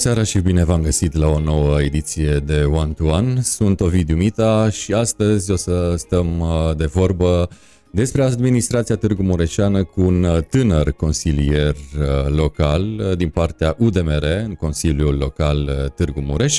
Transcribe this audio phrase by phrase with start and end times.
[0.00, 3.40] Bună seara și bine v-am găsit la o nouă ediție de One to One.
[3.40, 7.48] Sunt Ovidiu Mita și astăzi o să stăm uh, de vorbă
[7.92, 14.54] despre administrația Târgu Mureșeană cu un uh, tânăr consilier uh, local din partea UDMR, în
[14.54, 16.58] Consiliul Local Târgu Mureș.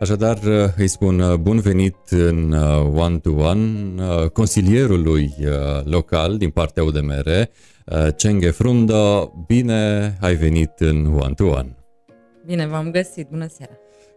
[0.00, 0.38] Așadar,
[0.76, 2.52] îi spun bun venit în
[2.94, 3.70] One to One
[4.32, 5.34] consilierului
[5.84, 7.48] local din partea UDMR,
[8.16, 9.32] Cenghe Frundo.
[9.46, 11.75] Bine ai venit în One to One.
[12.46, 13.28] Bine, v-am găsit.
[13.28, 13.72] Bună seara!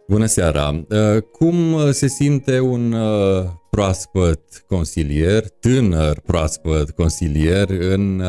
[0.08, 0.84] Bună seara!
[0.90, 8.22] Uh, cum uh, se simte un uh, proaspăt consilier, tânăr proaspăt consilier în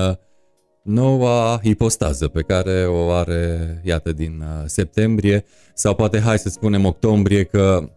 [0.84, 7.44] noua ipostază pe care o are, iată, din septembrie sau poate hai să spunem octombrie
[7.44, 7.90] că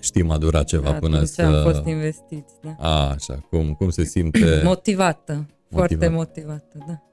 [0.00, 1.42] știm a durat ceva Atunci până să...
[1.42, 2.76] am fost investiți, da.
[2.78, 4.60] A, așa, cum, cum se simte?
[4.64, 5.48] Motivată, Motivat.
[5.68, 7.07] foarte motivată, da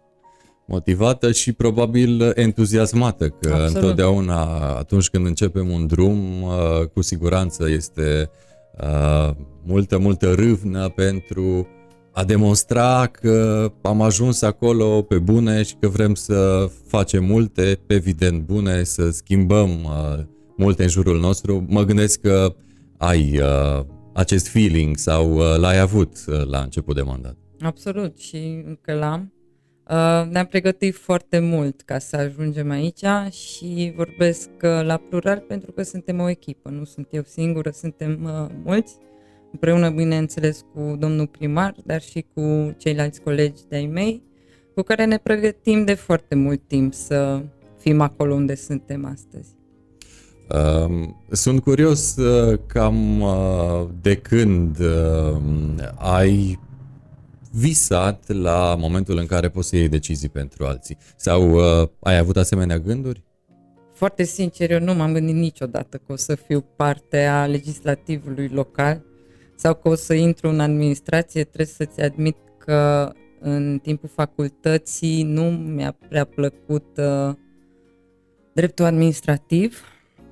[0.65, 3.75] motivată și probabil entuziasmată, că Absolut.
[3.75, 4.43] întotdeauna
[4.77, 8.29] atunci când începem un drum, uh, cu siguranță este
[8.81, 9.29] uh,
[9.63, 11.67] multă, multă râvnă pentru
[12.11, 18.41] a demonstra că am ajuns acolo pe bune și că vrem să facem multe, evident
[18.41, 20.23] bune, să schimbăm uh,
[20.57, 21.65] multe în jurul nostru.
[21.67, 22.55] Mă gândesc că
[22.97, 23.41] ai
[24.13, 26.11] acest feeling sau l-ai avut
[26.45, 27.37] la început de mandat.
[27.59, 29.34] Absolut și că l-am Uh,
[30.29, 35.83] ne-am pregătit foarte mult ca să ajungem aici și vorbesc uh, la plural pentru că
[35.83, 38.97] suntem o echipă, nu sunt eu singură, suntem uh, mulți,
[39.51, 44.23] împreună, bineînțeles, cu domnul primar, dar și cu ceilalți colegi de-ai mei,
[44.75, 47.41] cu care ne pregătim de foarte mult timp să
[47.79, 49.53] fim acolo unde suntem astăzi.
[51.31, 52.15] Sunt curios
[52.67, 53.23] cam
[54.01, 54.77] de când
[55.95, 56.59] ai
[57.57, 60.97] visat la momentul în care poți să iei decizii pentru alții?
[61.15, 63.23] Sau uh, ai avut asemenea gânduri?
[63.93, 69.03] Foarte sincer, eu nu m-am gândit niciodată că o să fiu parte a legislativului local
[69.55, 71.43] sau că o să intru în administrație.
[71.43, 77.35] Trebuie să-ți admit că în timpul facultății nu mi-a prea plăcut uh,
[78.53, 79.83] dreptul administrativ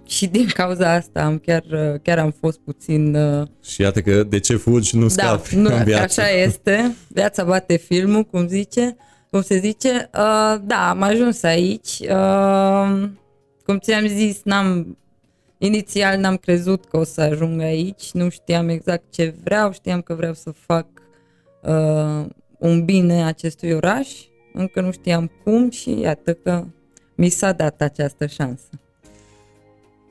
[0.08, 1.64] și din cauza asta am chiar,
[2.02, 3.16] chiar am fost puțin...
[3.16, 6.22] Uh, și iată că de ce fugi nu scapi da, nu, în viață.
[6.22, 8.96] Așa este, viața bate filmul, cum zice,
[9.30, 9.90] cum se zice.
[10.14, 12.00] Uh, da, am ajuns aici.
[12.00, 13.10] Uh,
[13.66, 14.98] cum ți-am zis, n-am,
[15.58, 20.14] inițial n-am crezut că o să ajung aici, nu știam exact ce vreau, știam că
[20.14, 20.88] vreau să fac
[21.62, 22.26] uh,
[22.60, 24.10] un bine acestui oraș,
[24.54, 26.66] încă nu știam cum și iată că
[27.16, 28.70] mi s-a dat această șansă.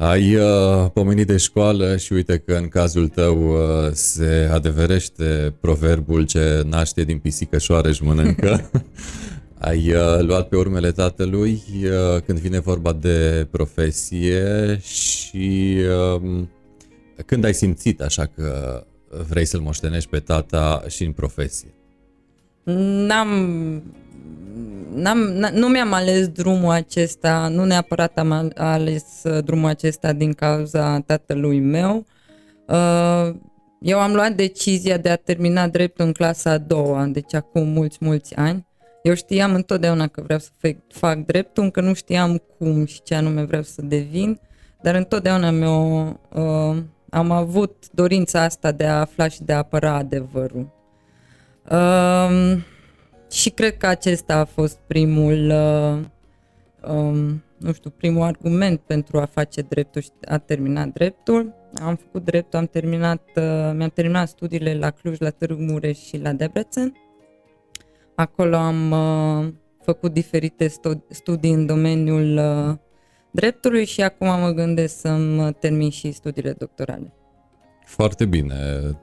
[0.02, 6.26] Ai uh, pomenit de școală și uite că în cazul tău uh, se adeverește proverbul
[6.26, 8.70] ce naște din pisică șoară mănâncă.
[9.58, 15.78] Ai uh, luat pe urmele tatălui uh, când vine vorba de profesie și
[16.16, 16.42] uh,
[17.26, 18.82] când ai simțit așa că
[19.28, 21.74] vrei să-l moștenești pe tata și în profesie?
[22.62, 24.01] N-am n-am, n-
[25.52, 31.60] nu mi-am ales drumul acesta, nu neapărat am ales uh, drumul acesta din cauza tatălui
[31.60, 32.06] meu.
[32.66, 33.34] Uh,
[33.80, 37.98] eu am luat decizia de a termina dreptul în clasa a doua, deci acum mulți,
[38.00, 38.66] mulți ani.
[39.02, 40.50] Eu știam întotdeauna că vreau să
[40.88, 44.40] fac dreptul, încă nu știam cum și ce anume vreau să devin,
[44.82, 46.76] dar întotdeauna mi-o, uh,
[47.10, 50.70] am avut dorința asta de a afla și de a apăra adevărul.
[51.70, 52.56] Uh,
[53.32, 55.98] și cred că acesta a fost primul, uh,
[56.92, 61.54] um, nu știu, primul argument pentru a face dreptul și a termina dreptul.
[61.82, 63.42] Am făcut dreptul, am terminat, uh,
[63.74, 66.96] mi-am terminat studiile la Cluj, la Târgu Mureș și la Debrecen.
[68.14, 69.52] Acolo am uh,
[69.82, 70.72] făcut diferite
[71.08, 72.76] studii în domeniul uh,
[73.30, 77.12] dreptului și acum mă gândesc să-mi termin și studiile doctorale.
[77.92, 78.54] Foarte bine.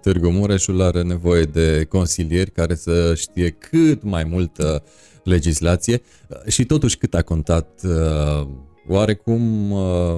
[0.01, 4.83] Târgu Mureșul are nevoie de consilieri care să știe cât mai multă
[5.23, 6.01] legislație
[6.47, 8.47] și totuși cât a contat uh,
[8.87, 10.17] oarecum uh,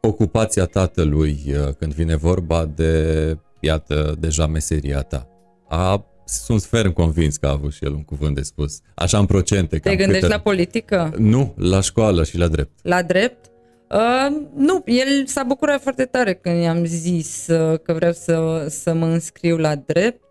[0.00, 5.28] ocupația tatălui uh, când vine vorba de, iată, deja meseria ta.
[5.68, 8.80] A, sunt ferm convins că a avut și el un cuvânt de spus.
[8.94, 9.78] Așa în procente.
[9.78, 10.32] Te gândești câte...
[10.32, 11.14] la politică?
[11.16, 12.78] Nu, la școală și la drept.
[12.82, 13.50] La drept?
[13.90, 18.94] Uh, nu, el s-a bucurat foarte tare când i-am zis uh, că vreau să, să
[18.94, 20.24] mă înscriu la drept,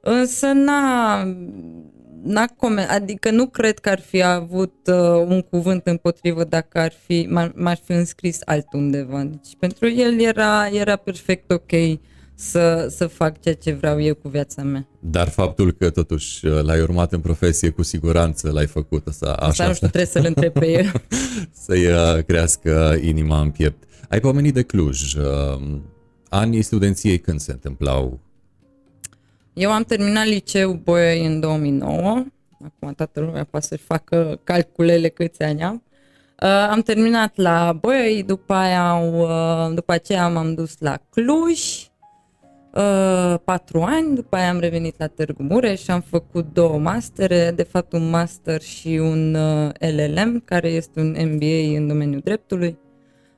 [0.00, 1.24] însă n-a,
[2.22, 6.92] n-a coment, adică nu cred că ar fi avut uh, un cuvânt împotrivă dacă ar
[7.06, 9.22] fi, m-ar, m-ar fi înscris altundeva.
[9.22, 11.72] Deci pentru el era, era perfect ok
[12.40, 14.86] să, să fac ceea ce vreau eu cu viața mea.
[15.00, 19.32] Dar faptul că totuși l-ai urmat în profesie, cu siguranță l-ai făcut asta.
[19.32, 20.92] Așa, asta nu știu, trebuie să-l întreb pe el.
[21.64, 23.82] Să-i uh, crească inima în piept.
[24.08, 25.14] Ai pomenit de Cluj.
[25.14, 25.78] Uh,
[26.28, 28.20] anii studenției când se întâmplau?
[29.52, 32.24] Eu am terminat liceu Boiei în 2009.
[32.64, 35.82] Acum toată lumea poate să-și facă calculele câți ani am.
[36.42, 41.87] Uh, am terminat la Boiei, după, aia, uh, după aceea m-am dus la Cluj, uh,
[43.44, 47.62] patru ani, după aia am revenit la Târgu Mureș și am făcut două mastere, de
[47.62, 52.78] fapt un master și un uh, LLM, care este un MBA în domeniul dreptului.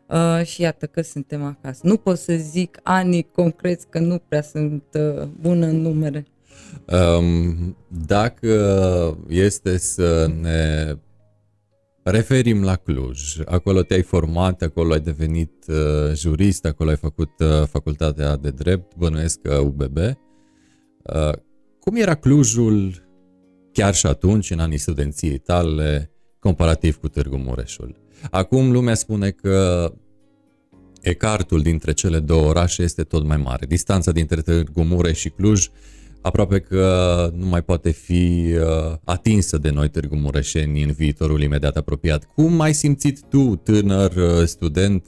[0.07, 1.81] Uh, și iată că suntem acasă.
[1.83, 6.27] Nu pot să zic anii concreți, că nu prea sunt uh, bună în numere.
[7.19, 10.95] Um, dacă este să ne
[12.03, 17.67] referim la Cluj, acolo te-ai format, acolo ai devenit uh, jurist, acolo ai făcut uh,
[17.67, 19.97] facultatea de drept, bănuiesc că UBB.
[19.97, 21.33] Uh,
[21.81, 23.09] cum era Clujul
[23.73, 27.97] chiar și atunci, în anii studenției tale, comparativ cu Târgu Mureșul?
[28.31, 29.93] Acum lumea spune că
[31.01, 33.67] ecartul dintre cele două orașe este tot mai mare.
[33.67, 35.69] Distanța dintre Târgu Mureș și Cluj
[36.23, 41.77] aproape că nu mai poate fi uh, atinsă de noi Târgu Mureșeni în viitorul imediat
[41.77, 42.25] apropiat.
[42.25, 45.07] Cum ai simțit tu, tânăr uh, student,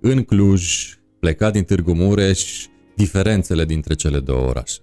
[0.00, 2.66] în Cluj, plecat din Târgu Mureș,
[2.96, 4.78] diferențele dintre cele două orașe?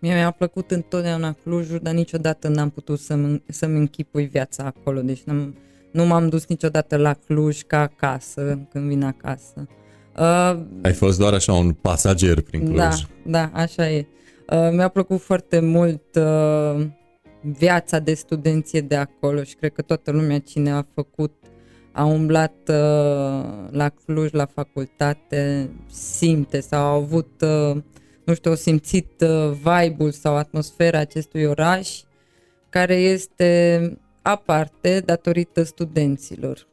[0.00, 5.00] Mie mi-a plăcut întotdeauna Clujul, dar niciodată n-am putut să-mi, să-mi închipui viața acolo.
[5.00, 5.56] Deci n-am,
[5.92, 9.66] nu m-am dus niciodată la Cluj ca acasă, când vin acasă.
[10.18, 12.76] Uh, Ai fost doar așa un pasager prin Cluj.
[12.76, 12.90] Da,
[13.26, 13.98] da, așa e.
[13.98, 14.21] Uh,
[14.72, 16.86] mi-a plăcut foarte mult uh,
[17.42, 21.32] viața de studenție de acolo și cred că toată lumea cine a făcut
[21.92, 27.82] a umblat uh, la Cluj, la facultate, simte sau a avut, uh,
[28.24, 32.00] nu știu, o simțit uh, vibe-ul sau atmosfera acestui oraș
[32.68, 33.80] care este
[34.22, 36.66] aparte datorită studenților.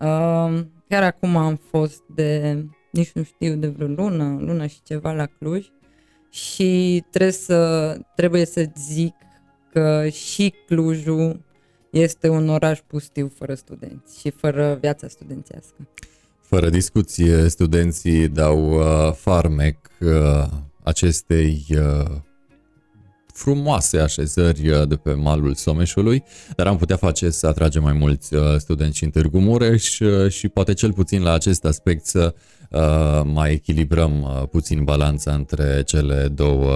[0.00, 5.12] Uh, chiar acum am fost de, nici nu știu, de vreo lună, lună și ceva
[5.12, 5.66] la Cluj
[6.30, 9.14] și trebuie să, trebuie să zic
[9.72, 11.40] că și Clujul
[11.90, 15.88] este un oraș pustiu fără studenți și fără viața studențească.
[16.40, 20.44] Fără discuție, studenții dau uh, farmec uh,
[20.82, 22.16] acestei uh,
[23.38, 26.22] frumoase așezări uh, de pe malul Someșului,
[26.56, 30.48] dar am putea face să atragem mai mulți uh, studenți în Târgu Mureș uh, și
[30.48, 32.34] poate cel puțin la acest aspect să
[33.24, 36.72] mai echilibrăm puțin balanța între cele două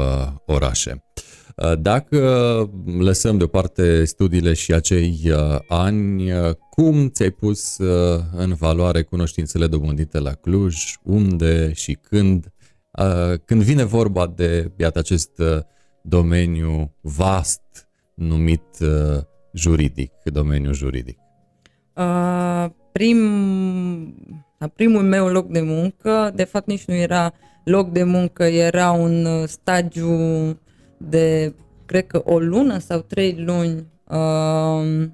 [0.47, 1.05] orașe.
[1.79, 2.21] Dacă
[2.99, 5.33] lăsăm deoparte studiile și acei
[5.69, 6.31] ani,
[6.71, 7.77] cum ți-ai pus
[8.37, 12.53] în valoare cunoștințele dobândite la Cluj, unde și când,
[13.45, 15.31] când vine vorba de, iată, acest
[16.03, 21.19] domeniu vast numit uh, juridic, domeniul juridic?
[21.97, 23.19] Uh, prim,
[24.59, 27.33] la primul meu loc de muncă, de fapt nici nu era
[27.65, 30.17] loc de muncă, era un uh, stagiu
[30.97, 31.55] de,
[31.87, 35.09] cred că o lună sau trei luni uh,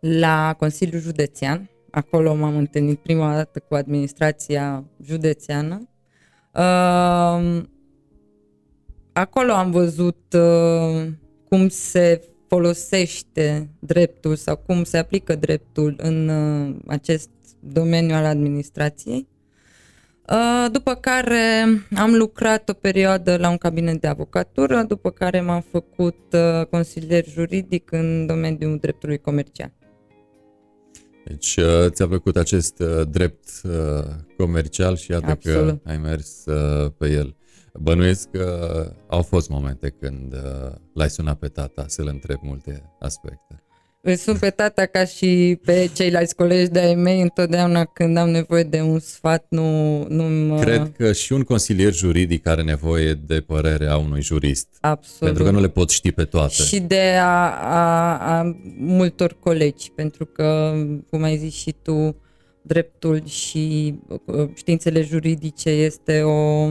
[0.00, 1.70] la Consiliul Județean.
[1.90, 5.88] Acolo m-am întâlnit prima dată cu administrația județeană.
[6.54, 7.62] Uh,
[9.12, 11.06] acolo am văzut uh,
[11.48, 19.28] cum se folosește dreptul sau cum se aplică dreptul în uh, acest domeniu al administrației.
[20.28, 21.64] Uh, după care
[21.96, 27.24] am lucrat o perioadă la un cabinet de avocatură, după care m-am făcut uh, consilier
[27.28, 29.72] juridic în domeniul dreptului comercial.
[31.24, 34.04] Deci uh, ți-a plăcut acest uh, drept uh,
[34.36, 35.82] comercial și iată Absolut.
[35.82, 36.44] că ai mers
[36.98, 37.36] pe el.
[37.80, 43.62] Bănuiesc că au fost momente când uh, l-ai sunat pe tata să-l întreb multe aspecte.
[44.04, 48.62] Îl sun pe tata ca și pe ceilalți colegi de-ai mei întotdeauna când am nevoie
[48.62, 49.98] de un sfat, nu...
[50.08, 54.68] nu Cred că și un consilier juridic are nevoie de părerea unui jurist.
[54.80, 55.18] Absolut.
[55.18, 56.52] Pentru că nu le pot ști pe toate.
[56.52, 60.74] Și de a, a, a multor colegi, pentru că,
[61.10, 62.16] cum ai zis și tu,
[62.62, 66.70] dreptul și uh, științele juridice este o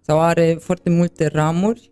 [0.00, 1.90] sau are foarte multe ramuri,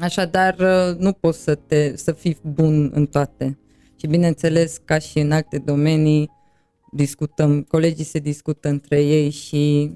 [0.00, 3.58] așadar uh, nu poți să, te, să fii bun în toate.
[3.96, 6.30] Și bineînțeles, ca și în alte domenii,
[6.92, 9.94] discutăm, colegii se discută între ei și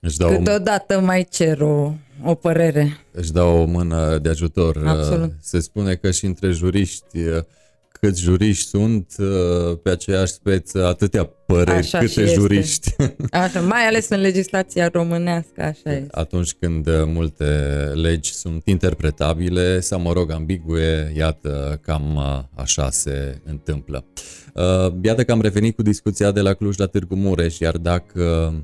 [0.00, 1.00] își dau câteodată o...
[1.00, 1.92] mai cer o,
[2.24, 2.96] o părere.
[3.12, 4.82] Își dau o mână de ajutor.
[4.86, 5.32] Absolut.
[5.40, 7.18] Se spune că și între juriști
[8.00, 12.34] câți juriști sunt uh, pe aceeași speță, atâtea păreri Așa câte și este.
[12.34, 12.94] juriști.
[13.30, 16.06] Așa, mai ales în legislația românească, așa este.
[16.10, 17.44] Atunci când uh, multe
[17.94, 24.04] legi sunt interpretabile sau, mă rog, ambigue, iată, cam uh, așa se întâmplă.
[24.54, 28.54] Uh, Iată că am revenit cu discuția de la Cluj la Târgu Mureș, iar dacă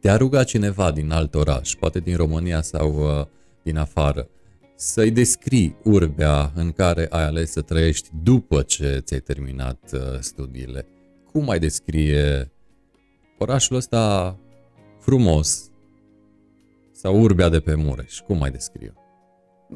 [0.00, 3.26] te-a rugat cineva din alt oraș, poate din România sau uh,
[3.62, 4.28] din afară,
[4.82, 10.86] să-i descrii urbea în care ai ales să trăiești după ce ți-ai terminat uh, studiile,
[11.32, 12.50] cum ai descrie
[13.38, 14.36] orașul ăsta
[14.98, 15.70] frumos
[16.92, 18.18] sau urbea de pe Mureș?
[18.18, 18.92] Cum ai descrie?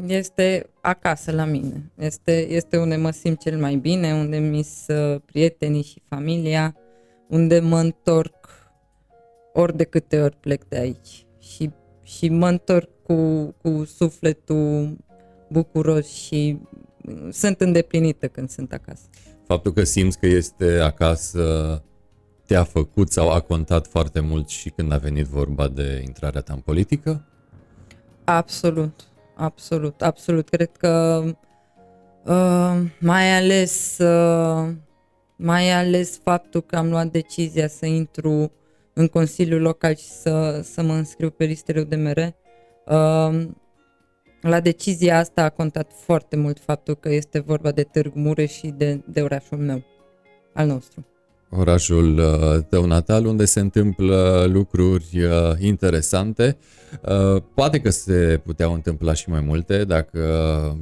[0.06, 1.92] Este acasă la mine.
[1.98, 6.76] Este, este unde mă simt cel mai bine, unde mi sunt prietenii și familia,
[7.28, 8.34] unde mă întorc
[9.52, 11.26] ori de câte ori plec de aici.
[11.38, 11.70] Și,
[12.02, 14.96] și mă întorc cu, cu sufletul
[15.48, 16.58] bucuros și
[17.30, 19.02] sunt îndeplinită când sunt acasă.
[19.46, 21.82] Faptul că simți că este acasă
[22.46, 26.52] te-a făcut sau a contat foarte mult și când a venit vorba de intrarea ta
[26.52, 27.24] în politică?
[28.24, 29.00] Absolut,
[29.36, 30.48] absolut, absolut.
[30.48, 31.24] Cred că
[32.24, 34.68] uh, mai ales uh,
[35.36, 38.52] mai ales faptul că am luat decizia să intru
[38.92, 42.34] în Consiliul Local și să, să mă înscriu pe listele UDMR.
[42.86, 43.48] Uh,
[44.40, 48.66] la decizia asta a contat foarte mult faptul că este vorba de Târgu Mureș și
[48.76, 49.84] de, de orașul meu,
[50.54, 51.06] al nostru.
[51.50, 56.56] Orașul uh, tău natal, unde se întâmplă lucruri uh, interesante.
[57.02, 60.20] Uh, Poate că se puteau întâmpla și mai multe dacă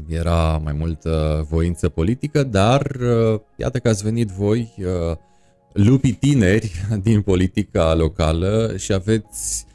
[0.09, 5.17] era mai multă voință politică, dar uh, iată că ați venit voi, uh,
[5.73, 9.74] lupii tineri din politica locală și aveți uh,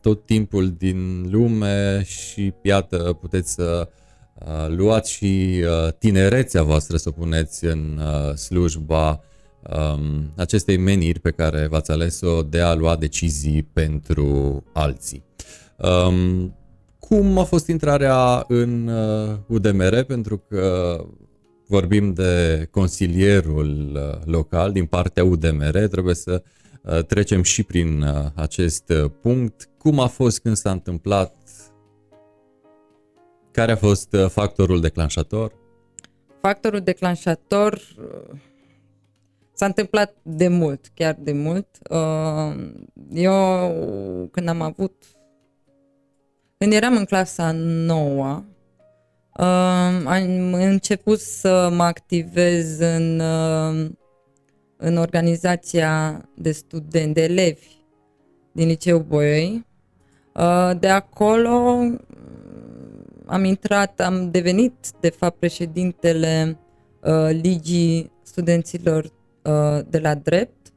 [0.00, 3.88] tot timpul din lume și iată puteți să
[4.34, 9.20] uh, luați și uh, tinerețea voastră să o puneți în uh, slujba
[9.76, 15.24] um, acestei meniri pe care v-ați ales-o de a lua decizii pentru alții.
[15.76, 16.54] Um,
[16.98, 20.02] cum a fost intrarea în uh, UDMR?
[20.02, 20.96] Pentru că
[21.66, 26.57] vorbim de consilierul uh, local din partea UDMR, trebuie să uh,
[27.06, 29.68] trecem și prin uh, acest uh, punct.
[29.78, 31.34] Cum a fost când s-a întâmplat?
[33.50, 35.52] Care a fost uh, factorul declanșator?
[36.40, 38.38] Factorul declanșator uh,
[39.52, 41.68] s-a întâmplat de mult, chiar de mult.
[41.90, 42.70] Uh,
[43.12, 44.92] Eu, când am avut,
[46.58, 48.42] când eram în clasa 9,
[50.04, 53.90] am început să mă activez în, uh,
[54.78, 57.66] în organizația de studenți, de elevi
[58.52, 59.66] din Liceul Boiei.
[60.34, 61.78] Uh, De acolo
[63.26, 66.58] am intrat, am devenit de fapt președintele
[67.02, 70.72] uh, Ligii Studenților uh, de la Drept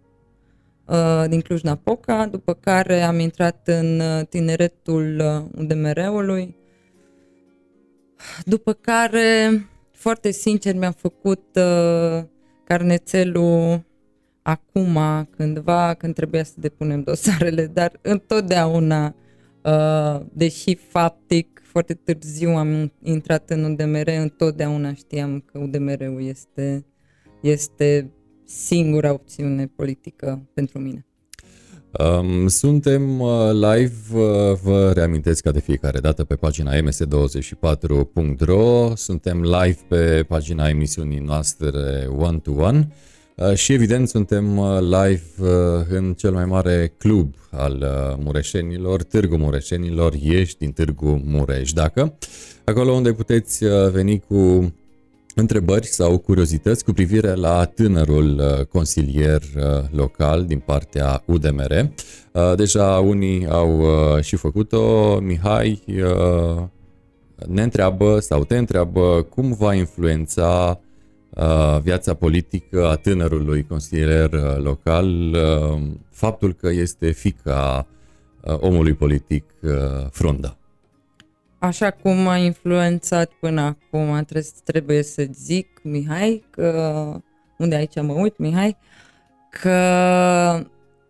[0.85, 6.55] uh, din Cluj-Napoca, după care am intrat în uh, tineretul uh, UDMR-ului,
[8.45, 9.49] după care,
[9.91, 12.23] foarte sincer, mi-am făcut uh,
[12.63, 13.83] carnețelul
[14.41, 14.97] acum,
[15.37, 19.15] cândva, când trebuia să depunem dosarele, dar întotdeauna,
[19.63, 26.85] uh, deși faptic foarte târziu am intrat în UDMR, întotdeauna știam că UDMR-ul este,
[27.41, 28.11] este
[28.45, 31.05] singura opțiune politică pentru mine.
[31.99, 39.41] Um, suntem uh, live, uh, vă reamintesc ca de fiecare dată pe pagina ms24.ro, suntem
[39.41, 43.10] live pe pagina emisiunii noastre One to One uh,
[43.53, 45.47] și evident suntem uh, live uh,
[45.89, 52.17] în cel mai mare club al uh, mureșenilor, Târgu Mureșenilor, ieși din Târgu Mureș, dacă
[52.63, 54.73] acolo unde puteți uh, veni cu
[55.35, 61.91] întrebări sau curiozități cu privire la tânărul uh, consilier uh, local din partea UDMR.
[62.31, 65.17] Uh, Deja unii au uh, și făcut-o.
[65.19, 66.63] Mihai uh,
[67.47, 70.89] ne întreabă sau te întreabă cum va influența uh,
[71.81, 77.87] viața politică a tânărului consilier uh, local uh, faptul că este fica
[78.41, 79.71] uh, omului politic uh,
[80.11, 80.55] Frunda.
[81.59, 87.21] Așa cum a influențat până acum, trebuie, trebuie să zic, Mihai, că,
[87.57, 88.77] unde aici mă uit, Mihai,
[89.49, 90.65] că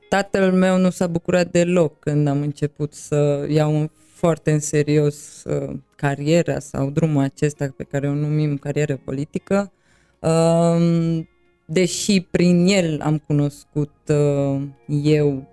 [0.09, 5.43] tatăl meu nu s-a bucurat deloc când am început să iau în, foarte în serios
[5.43, 9.71] uh, cariera sau drumul acesta pe care o numim carieră politică, um,
[11.65, 14.61] deși prin el am cunoscut uh,
[15.03, 15.47] eu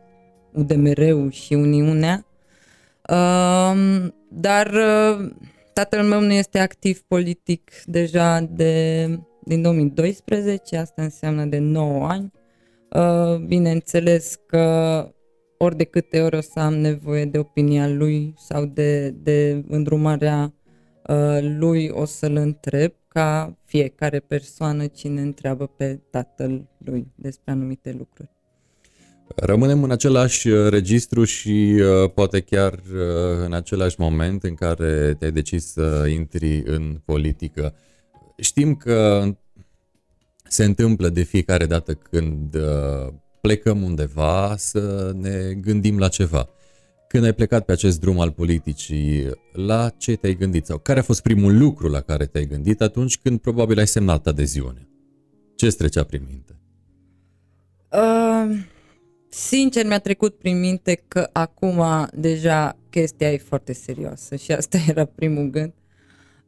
[0.53, 2.29] UDMR-ul și Uniunea,
[3.09, 5.31] Um, dar uh,
[5.73, 9.05] tatăl meu nu este activ politic deja de,
[9.45, 12.33] din 2012, asta înseamnă de 9 ani.
[12.91, 15.07] Uh, bineînțeles că
[15.59, 20.55] ori de câte ori o să am nevoie de opinia lui sau de, de îndrumarea
[21.09, 27.93] uh, lui, o să-l întreb ca fiecare persoană cine întreabă pe tatăl lui despre anumite
[27.99, 28.31] lucruri.
[29.37, 35.15] Rămânem în același uh, registru și uh, poate chiar uh, în același moment în care
[35.19, 37.75] te-ai decis să intri în politică.
[38.37, 39.25] Știm că
[40.49, 42.57] se întâmplă de fiecare dată când
[43.41, 46.49] plecăm undeva să ne gândim la ceva.
[47.09, 51.03] Când ai plecat pe acest drum al politicii, la ce te-ai gândit sau care a
[51.03, 54.89] fost primul lucru la care te-ai gândit atunci când probabil ai semnat adeziune?
[55.57, 56.57] Ce îți trecea prin minte?
[57.93, 58.59] Uh,
[59.29, 65.05] sincer mi-a trecut prin minte că acum deja chestia e foarte serioasă și asta era
[65.05, 65.73] primul gând.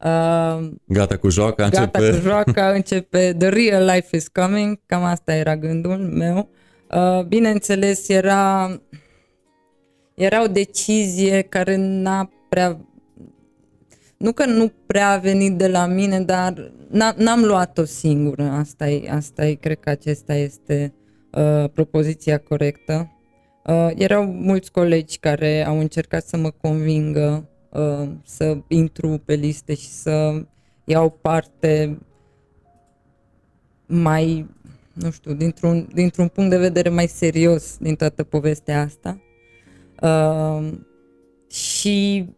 [0.05, 1.99] Uh, gata cu joaca, începe...
[1.99, 6.51] Gata cu joaca, începe The real life is coming, cam asta era gândul meu.
[6.91, 8.67] Uh, bineînțeles, era,
[10.21, 12.81] era o decizie care n-a prea
[14.17, 16.73] nu că nu prea a venit de la mine, dar
[17.17, 18.43] n-am luat-o singură.
[18.43, 20.95] Asta e, asta e, cred că acesta este
[21.33, 23.11] uh, propoziția corectă.
[23.67, 29.75] Uh, erau mulți colegi care au încercat să mă convingă uh, să intru pe liste
[29.75, 30.43] și să
[30.85, 31.99] iau parte
[33.87, 34.47] mai,
[34.93, 39.21] nu știu, dintr-un, dintr-un punct de vedere mai serios din toată povestea asta.
[40.03, 40.73] Uh,
[41.51, 42.29] și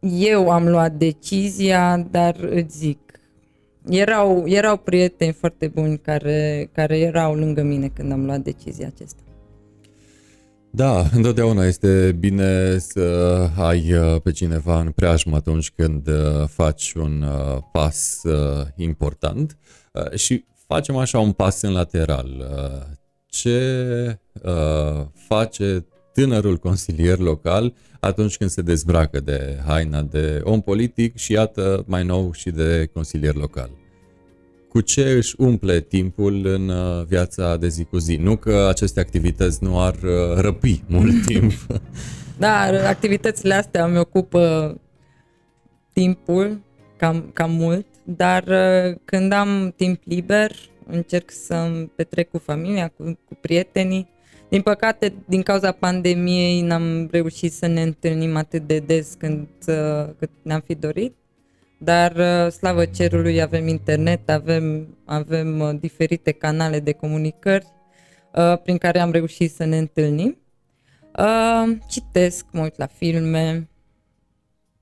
[0.00, 2.98] eu am luat decizia, dar îți zic,
[3.88, 9.22] erau, erau prieteni foarte buni care, care erau lângă mine când am luat decizia aceasta.
[10.74, 16.92] Da, întotdeauna este bine să ai uh, pe cineva în preajmă atunci când uh, faci
[16.92, 18.20] un uh, pas
[18.76, 19.58] important
[20.14, 22.46] și facem așa un pas în lateral.
[23.26, 24.18] Ce
[25.28, 31.84] face tânărul consilier local atunci când se dezbracă de haina de om politic și iată
[31.86, 33.70] mai nou și de consilier local.
[34.68, 38.16] Cu ce își umple timpul în uh, viața de zi cu zi?
[38.16, 41.52] Nu că aceste activități nu ar uh, răpi mult timp.
[42.38, 44.74] Da, activitățile astea îmi ocupă
[45.92, 46.60] timpul
[46.96, 50.52] cam, cam mult, dar uh, când am timp liber
[50.86, 54.08] încerc să petrec cu familia, cu, cu prietenii,
[54.52, 60.14] din păcate, din cauza pandemiei, n-am reușit să ne întâlnim atât de des când, uh,
[60.18, 61.14] cât ne-am fi dorit,
[61.78, 67.66] dar uh, slavă cerului avem internet, avem, avem uh, diferite canale de comunicări
[68.62, 70.38] prin care am reușit să ne întâlnim.
[71.88, 73.68] Citesc, mă uit la filme,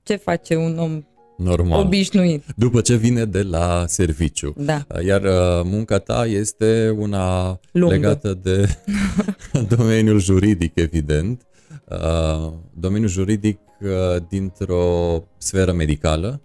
[0.03, 1.01] ce face un om
[1.43, 1.79] Normal.
[1.79, 2.43] Obișnuit.
[2.55, 4.53] După ce vine de la serviciu.
[4.57, 4.85] Da.
[5.05, 7.95] Iar uh, munca ta este una Lungă.
[7.95, 8.77] legată de
[9.75, 11.41] domeniul juridic, evident.
[11.89, 16.41] Uh, domeniul juridic uh, dintr-o sferă medicală.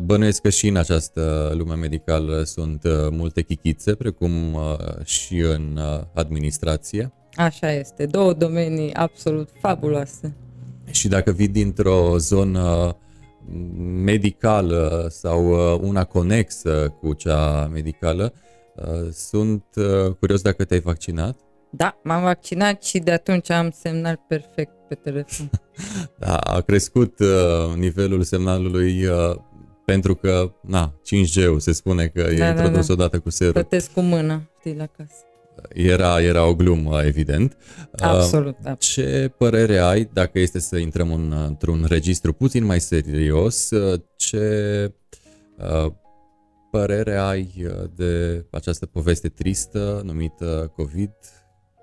[0.00, 4.58] Bănuiesc că și în această lume medicală sunt multe chichițe, precum
[5.04, 5.78] și în
[6.14, 7.12] administrație.
[7.34, 10.34] Așa este, două domenii absolut fabuloase.
[10.90, 12.96] Și dacă vii dintr-o zonă
[14.04, 18.32] medicală sau uh, una conexă cu cea medicală.
[18.76, 21.38] Uh, sunt uh, curios dacă te-ai vaccinat.
[21.70, 25.50] Da, m-am vaccinat și de atunci am semnal perfect pe telefon.
[26.18, 27.18] da, a crescut
[27.76, 29.08] nivelul semnalului
[29.84, 32.92] pentru că, na, 5G-ul se spune că e da, introdus da, da.
[32.92, 33.52] odată cu serul.
[33.52, 35.14] Plătesc cu mână, știi, la casă.
[35.72, 37.56] Era, era o glumă, evident.
[37.92, 38.74] Absolut, da.
[38.74, 43.68] Ce părere ai, dacă este să intrăm în, într-un registru puțin mai serios,
[44.16, 44.92] ce
[45.58, 45.92] uh,
[46.70, 51.10] părere ai de această poveste tristă numită COVID?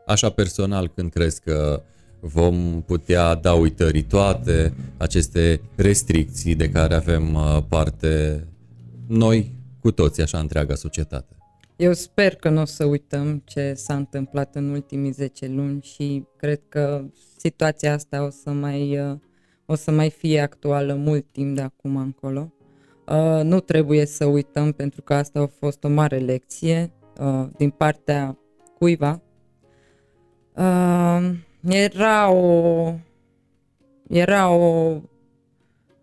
[0.05, 1.83] Așa personal, când crezi că
[2.19, 7.38] vom putea da uitării toate aceste restricții de care avem
[7.69, 8.43] parte
[9.07, 11.36] noi cu toți, așa întreaga societate?
[11.75, 16.25] Eu sper că nu o să uităm ce s-a întâmplat în ultimii 10 luni și
[16.38, 17.05] cred că
[17.38, 19.17] situația asta o să mai, uh,
[19.65, 22.53] o să mai fie actuală mult timp de acum încolo.
[23.07, 27.69] Uh, nu trebuie să uităm pentru că asta a fost o mare lecție uh, din
[27.69, 28.38] partea
[28.77, 29.21] cuiva.
[31.69, 32.93] Era o
[34.09, 35.01] era o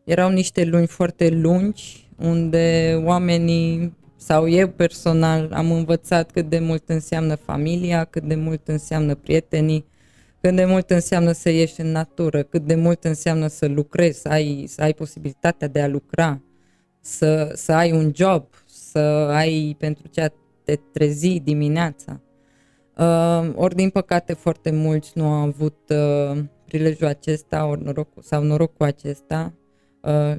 [0.04, 6.88] erau niște luni foarte lungi unde oamenii sau eu personal am învățat cât de mult
[6.88, 9.85] înseamnă familia, cât de mult înseamnă prietenii,
[10.40, 14.28] cât de mult înseamnă să ieși în natură, cât de mult înseamnă să lucrezi, să
[14.28, 16.40] ai, să ai posibilitatea de a lucra,
[17.00, 18.98] să, să ai un job, să
[19.30, 20.28] ai pentru ce a
[20.64, 22.20] te trezi dimineața.
[22.96, 28.42] Uh, ori din păcate foarte mulți nu au avut uh, prilejul acesta ori norocul, sau
[28.42, 29.52] norocul acesta.
[30.00, 30.38] Uh,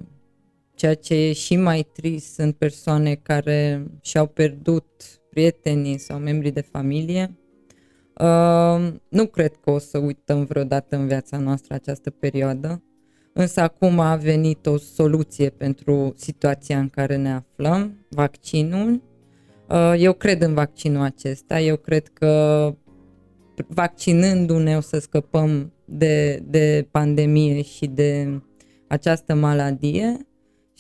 [0.81, 4.85] ceea ce e și mai trist sunt persoane care și-au pierdut
[5.29, 7.37] prietenii sau membrii de familie.
[8.19, 12.83] Uh, nu cred că o să uităm vreodată în viața noastră această perioadă,
[13.33, 19.01] însă acum a venit o soluție pentru situația în care ne aflăm, vaccinul.
[19.69, 22.75] Uh, eu cred în vaccinul acesta, eu cred că
[23.67, 28.41] vaccinându-ne o să scăpăm de, de pandemie și de
[28.87, 30.25] această maladie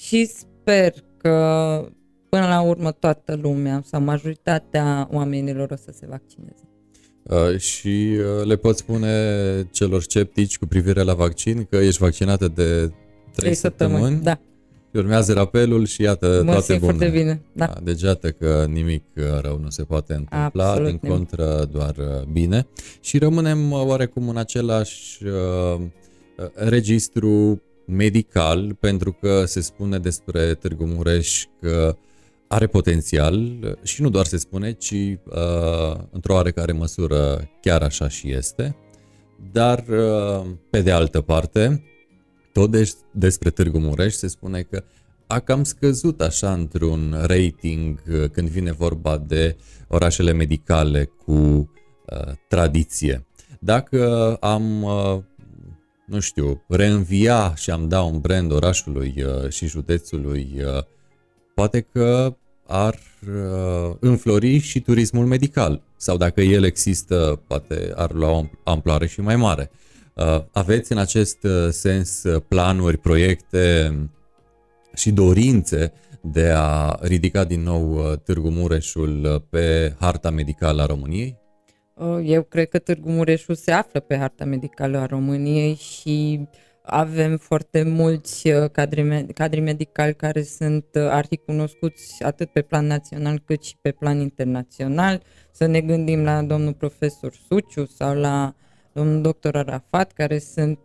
[0.01, 1.85] și sper că
[2.29, 6.69] până la urmă toată lumea sau majoritatea oamenilor o să se vaccineze.
[7.23, 9.13] Uh, și uh, le pot spune
[9.71, 12.91] celor sceptici cu privire la vaccin că ești vaccinată de
[13.35, 13.99] 3 săptămâni.
[13.99, 14.23] săptămâni.
[14.23, 14.39] Da.
[14.93, 16.91] Urmează rapelul și iată mă toate bune.
[16.91, 17.41] foarte bine.
[17.53, 17.65] Da.
[17.65, 17.79] da.
[17.83, 21.17] Deci iată că nimic uh, rău nu se poate întâmpla, Absolut din nimic.
[21.17, 21.95] contră doar
[22.31, 22.67] bine.
[23.01, 25.81] Și rămânem oarecum în același uh,
[26.53, 27.61] registru
[27.91, 31.95] medical, pentru că se spune despre Târgu Mureș că
[32.47, 38.31] are potențial și nu doar se spune, ci uh, într-o oarecare măsură chiar așa și
[38.31, 38.75] este.
[39.51, 41.83] Dar, uh, pe de altă parte,
[42.53, 44.83] tot des- despre Târgu Mureș se spune că
[45.27, 49.55] a cam scăzut așa într-un rating uh, când vine vorba de
[49.87, 53.25] orașele medicale cu uh, tradiție.
[53.59, 55.19] Dacă am uh,
[56.11, 60.83] nu știu, reînvia și am da un brand orașului uh, și județului, uh,
[61.55, 62.35] poate că
[62.67, 65.81] ar uh, înflori și turismul medical.
[65.97, 69.71] Sau dacă el există, poate ar lua o amploare și mai mare.
[70.51, 71.37] Aveți în acest
[71.69, 73.95] sens planuri, proiecte
[74.93, 81.40] și dorințe de a ridica din nou Târgu Mureșul pe harta medicală a României?
[82.01, 86.47] Uh, eu cred că Târgu Mureșul se află pe harta medicală a României și
[86.81, 92.85] avem foarte mulți uh, cadri, cadri medicali care sunt uh, arhi cunoscuți atât pe plan
[92.85, 95.21] național cât și pe plan internațional.
[95.51, 98.55] Să ne gândim la domnul profesor Suciu sau la
[98.93, 100.79] domnul doctor Arafat, care sunt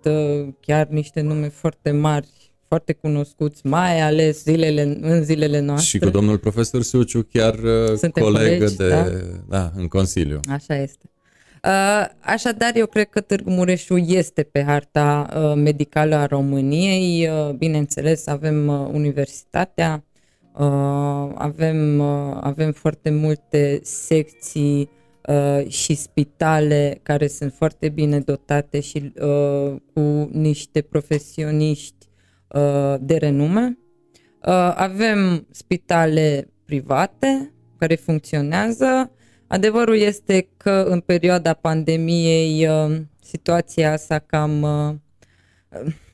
[0.60, 5.86] chiar niște nume foarte mari foarte cunoscuți, mai ales zilele, în zilele noastre.
[5.86, 9.06] Și cu domnul profesor Suciu chiar uh, Suntem colegă colegi, de, da?
[9.48, 10.40] da, în Consiliu.
[10.50, 11.10] Așa este.
[11.64, 17.28] Uh, așadar, eu cred că Târgu Mureșu este pe harta uh, medicală a României.
[17.58, 20.04] Bineînțeles, avem universitatea,
[21.34, 22.00] avem,
[22.40, 24.90] avem foarte multe secții
[25.68, 29.12] și spitale care sunt foarte bine dotate și
[29.92, 31.95] cu niște profesioniști Uh,
[33.00, 33.78] de renume.
[34.46, 39.10] Uh, avem spitale private care funcționează.
[39.46, 44.66] Adevărul este că în perioada pandemiei uh, situația s-a cam,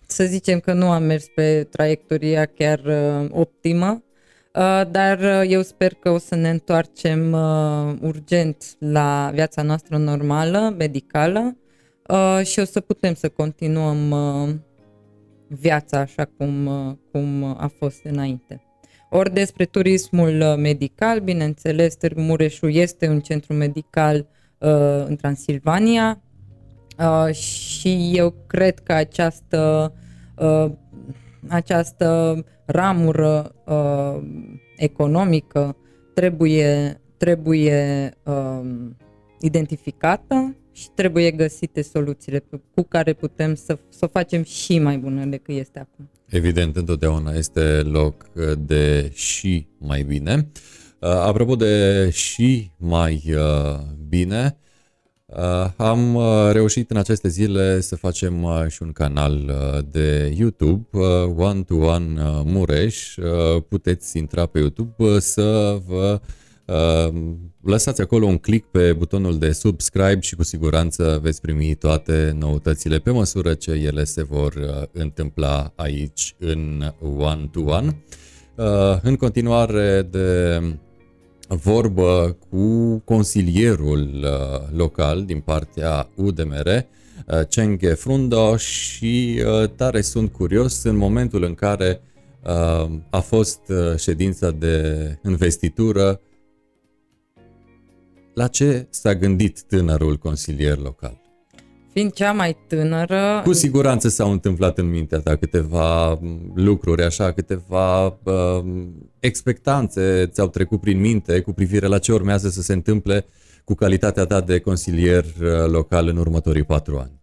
[0.07, 2.81] să zicem că nu a mers pe traiectoria chiar
[3.31, 4.05] optimă,
[4.91, 7.33] dar eu sper că o să ne întoarcem
[8.01, 11.57] urgent la viața noastră normală, medicală
[12.43, 14.15] și o să putem să continuăm
[15.61, 16.69] viața așa cum,
[17.11, 18.63] cum a fost înainte.
[19.11, 24.27] Ori despre turismul uh, medical, bineînțeles, Târgu Mureșu este un centru medical
[24.59, 26.23] uh, în Transilvania
[26.99, 29.93] uh, și eu cred că această,
[30.37, 30.71] uh,
[31.49, 34.23] această ramură uh,
[34.77, 35.77] economică
[36.15, 38.61] trebuie, trebuie uh,
[39.41, 45.25] identificată și trebuie găsite soluțiile cu care putem să, să o facem și mai bună
[45.25, 46.11] decât este acum.
[46.27, 48.27] Evident, întotdeauna este loc
[48.59, 50.51] de și mai bine.
[50.99, 54.57] Uh, apropo de și mai uh, bine,
[55.27, 56.19] uh, am
[56.53, 59.55] reușit în aceste zile să facem și un canal
[59.91, 60.99] de YouTube,
[61.37, 63.15] One to One Mureș.
[63.69, 66.42] Puteți intra pe YouTube să vă Ehm,
[67.63, 72.99] lăsați acolo un click pe butonul de subscribe și cu siguranță veți primi toate noutățile
[72.99, 78.03] pe măsură ce ele se vor uh, întâmpla aici în one-to-one.
[78.57, 80.61] Uh, în continuare de
[81.49, 86.87] vorbă cu consilierul uh, local din partea UDMR,
[87.49, 89.43] Cenghe Frundo și
[89.77, 92.01] tare sunt curios în momentul în care
[93.11, 93.61] a fost
[93.97, 96.21] ședința de investitură
[98.35, 101.21] la ce s-a gândit tânărul consilier local?
[101.93, 103.41] Fiind cea mai tânără...
[103.45, 106.19] Cu siguranță s-au întâmplat în mintea ta câteva
[106.55, 108.65] lucruri, așa, câteva uh,
[109.19, 113.27] expectanțe ți-au trecut prin minte cu privire la ce urmează să se întâmple
[113.65, 117.21] cu calitatea ta de consilier uh, local în următorii patru ani.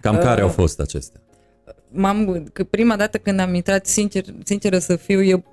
[0.00, 1.20] Cam uh, care au fost acestea?
[1.92, 5.44] M-am, că prima dată când am intrat, sincer, sinceră să fiu, eu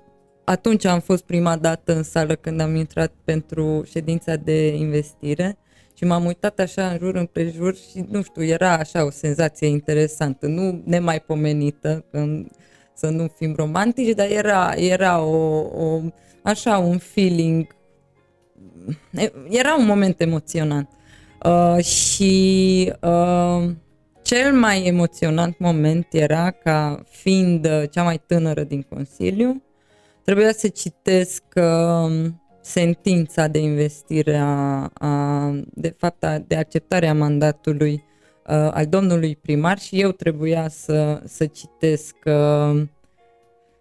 [0.48, 5.58] atunci am fost prima dată în sală când am intrat pentru ședința de investire
[5.94, 10.46] și m-am uitat așa în jur împrejur și nu știu, era așa o senzație interesantă,
[10.46, 12.50] nu nemaipomenită, când,
[12.94, 16.00] să nu fim romantici, dar era, era o, o,
[16.42, 17.66] așa un feeling,
[19.48, 20.88] era un moment emoționant.
[21.44, 23.70] Uh, și uh,
[24.22, 29.62] cel mai emoționant moment era ca fiind cea mai tânără din Consiliu,
[30.28, 37.14] trebuia să citesc uh, sentința de investire a, a de fapt a, de acceptare a
[37.14, 38.02] mandatului uh,
[38.50, 42.82] al domnului primar și eu trebuia să, să citesc uh,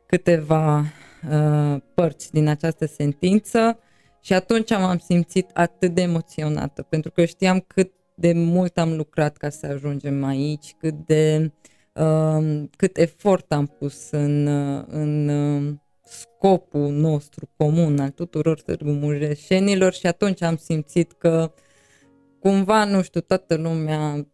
[0.05, 0.83] câteva
[1.31, 3.79] uh, părți din această sentință
[4.21, 9.37] și atunci m-am simțit atât de emoționată pentru că știam cât de mult am lucrat
[9.37, 11.51] ca să ajungem aici, cât de
[11.93, 15.73] uh, cât efort am pus în, uh, în uh,
[16.07, 21.53] scopul nostru comun al tuturor Târgu Mureșenilor și atunci am simțit că
[22.39, 24.27] cumva, nu știu, toată lumea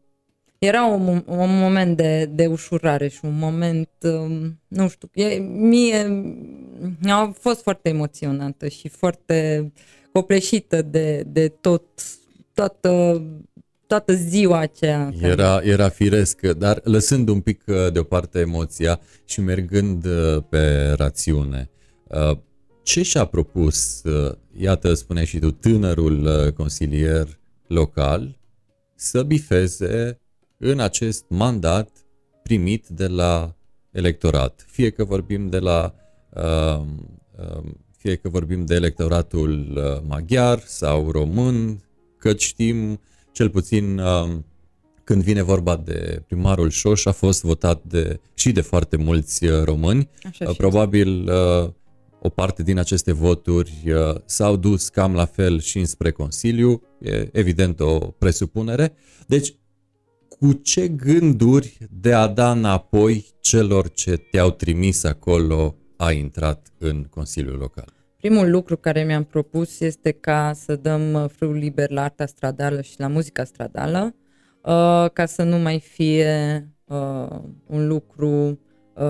[0.57, 6.23] era un, un moment de, de ușurare și un moment, um, nu știu, e, mie
[7.05, 9.71] a fost foarte emoționantă și foarte
[10.11, 11.83] copleșită de, de tot,
[12.53, 13.21] toată
[13.87, 15.13] toată ziua aceea.
[15.21, 21.69] Era, era firesc, dar lăsând un pic uh, deoparte emoția și mergând uh, pe rațiune,
[22.07, 22.37] uh,
[22.83, 24.01] ce și-a propus,
[24.57, 28.37] iată, spune și tu, tânărul consilier local
[28.95, 30.19] să bifeze
[30.57, 31.89] în acest mandat
[32.43, 33.55] primit de la
[33.91, 34.65] electorat?
[34.67, 35.95] Fie că vorbim de la
[37.97, 41.83] fie că vorbim de electoratul maghiar sau român,
[42.17, 42.99] că știm
[43.33, 44.45] cel puțin um,
[45.03, 49.63] când vine vorba de primarul Șoș, a fost votat de, și de foarte mulți uh,
[49.63, 50.09] români.
[50.23, 51.69] Așa uh, Probabil uh,
[52.21, 53.83] o parte din aceste voturi
[54.25, 58.93] s-au dus cam la fel și înspre Consiliu, e evident o presupunere.
[59.27, 59.55] Deci,
[60.27, 67.03] cu ce gânduri de a da înapoi celor ce te-au trimis acolo a intrat în
[67.09, 68.02] Consiliul Local?
[68.23, 72.81] Primul lucru care mi-am propus este ca să dăm uh, frâul liber la arta stradală
[72.81, 74.15] și la muzica stradală,
[74.61, 77.27] uh, ca să nu mai fie uh,
[77.67, 78.59] un lucru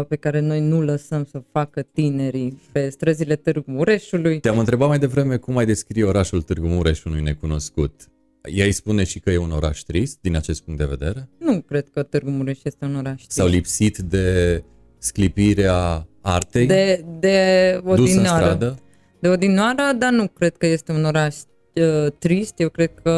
[0.08, 4.40] pe care noi nu lăsăm să facă tinerii pe străzile Târgu Mureșului.
[4.40, 8.12] Te-am întrebat mai devreme cum ai descrie orașul Târgu Mureș unui necunoscut.
[8.44, 11.30] Ea îi spune și că e un oraș trist din acest punct de vedere?
[11.38, 13.32] Nu cred că Târgu Mureș este un oraș trist.
[13.32, 14.64] S-au lipsit de
[14.98, 16.66] sclipirea artei?
[16.66, 18.78] De, de o dus în stradă?
[19.24, 21.36] De odinoară, dar nu cred că este un oraș
[21.74, 23.12] uh, trist, eu cred că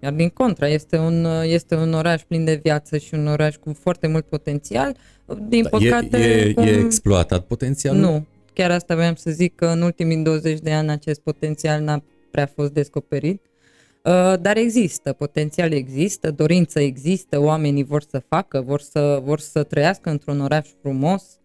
[0.00, 3.56] iar din contra, este un, uh, este un oraș plin de viață și un oraș
[3.56, 4.96] cu foarte mult potențial.
[5.48, 6.18] Din da, păcate...
[6.18, 6.64] E, e, cum...
[6.64, 8.00] e exploatat potențialul?
[8.00, 8.24] Nu.
[8.52, 12.46] Chiar asta vreau să zic că în ultimii 20 de ani acest potențial n-a prea
[12.54, 13.42] fost descoperit.
[14.04, 19.62] Uh, dar există, potențial există, dorință există, oamenii vor să facă, vor să, vor să
[19.62, 21.41] trăiască într-un oraș frumos, Uh,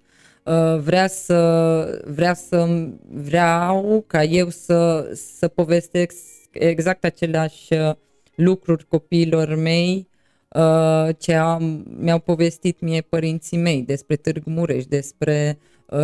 [0.80, 6.16] vrea să, vrea să, vreau ca eu să, să povestesc
[6.52, 7.96] exact aceleași uh,
[8.36, 10.08] lucruri copiilor mei
[10.50, 15.58] uh, ce am, mi-au povestit mie părinții mei despre Târgu Mureș, despre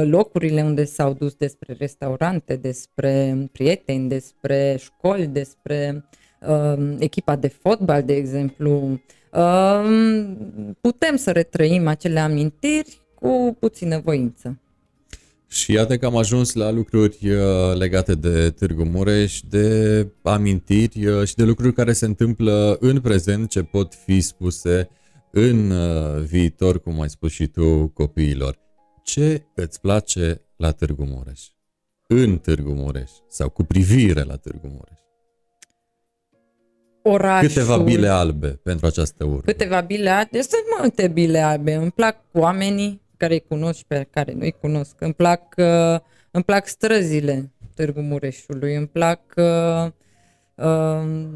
[0.04, 6.06] locurile unde s-au dus, despre restaurante, despre prieteni, despre școli, despre
[6.48, 9.00] uh, echipa de fotbal, de exemplu.
[9.34, 10.26] Uh,
[10.82, 14.58] putem să retrăim acele amintiri cu puțină voință.
[15.48, 21.28] Și iată că am ajuns la lucruri uh, legate de Târgu Mureș, de amintiri uh,
[21.28, 24.90] și de lucruri care se întâmplă în prezent, ce pot fi spuse
[25.32, 28.60] în uh, viitor, cum ai spus și tu, copiilor.
[29.04, 31.42] Ce îți place la Târgu Mureș?
[32.08, 35.00] În Târgu Mureș sau cu privire la Târgu Mureș?
[37.04, 37.48] Orașul.
[37.48, 39.42] Câteva bile albe pentru această urmă.
[39.46, 40.42] Câteva bile albe.
[40.42, 41.74] Sunt multe bile albe.
[41.74, 44.96] Îmi plac oamenii, care îi cunosc și pe care nu-i cunosc.
[45.00, 46.00] Îmi plac, uh,
[46.32, 49.92] îmi plac străzile Târgu Mureșului, îmi plac uh,
[50.56, 51.30] uh,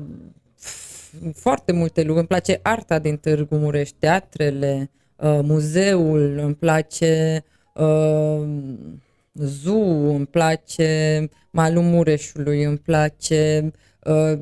[1.34, 2.19] foarte multe lucruri.
[2.19, 8.47] Îmi place arta din Târgu Mureș, teatrele, uh, muzeul, îmi place uh,
[9.34, 13.71] zoo, îmi place malul Mureșului, îmi place
[14.04, 14.39] uh,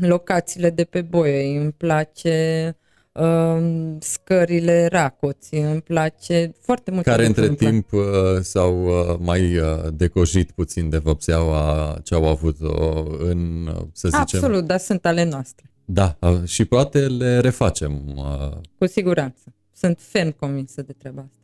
[0.00, 2.76] locațiile de pe Boie, îmi place
[3.12, 7.04] uh, scările Racoți, îmi place foarte mult.
[7.04, 8.02] Care între timp uh,
[8.40, 14.20] s-au uh, mai uh, decojit puțin de vopseaua ce au avut-o în, uh, să zicem...
[14.20, 15.70] Absolut, dar sunt ale noastre.
[15.84, 18.02] Da, uh, și poate le refacem.
[18.16, 19.54] Uh, Cu siguranță.
[19.74, 21.36] Sunt ferm convinsă de treaba asta.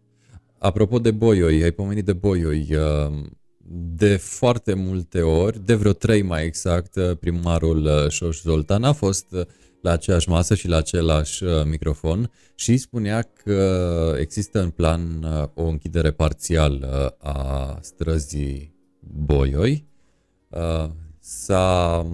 [0.58, 2.68] Apropo de boioi, ai pomenit de boioi.
[2.70, 3.12] uh,
[3.94, 8.92] De foarte multe ori, de vreo trei mai exact, uh, primarul uh, Șoș Zoltan a
[8.92, 9.40] fost uh,
[9.82, 15.48] la aceeași masă și la același uh, microfon și spunea că există în plan uh,
[15.54, 19.86] o închidere parțială a străzii Boioi.
[20.48, 22.06] Uh, S-a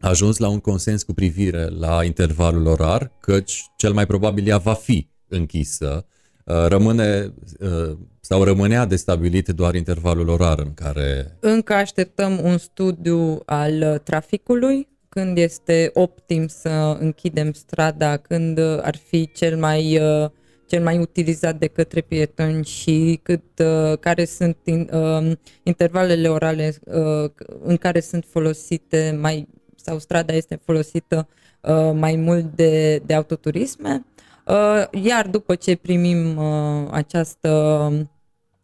[0.00, 4.74] ajuns la un consens cu privire la intervalul orar, căci cel mai probabil ea va
[4.74, 6.06] fi închisă.
[6.44, 12.58] Uh, Rămâne uh, sau rămânea de stabilit doar intervalul orar în care Încă așteptăm un
[12.58, 19.56] studiu al uh, traficului, când este optim să închidem strada, când uh, ar fi cel
[19.56, 20.30] mai, uh,
[20.66, 26.74] cel mai utilizat de către pietoni și cât, uh, care sunt in, uh, intervalele orale
[26.84, 27.30] uh,
[27.62, 31.28] în care sunt folosite mai sau strada este folosită
[31.60, 34.04] uh, mai mult de, de autoturisme.
[34.46, 37.90] Uh, iar după ce primim uh, această,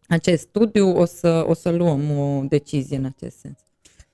[0.09, 3.70] acest studiu, o să, o să luăm o decizie în acest sens.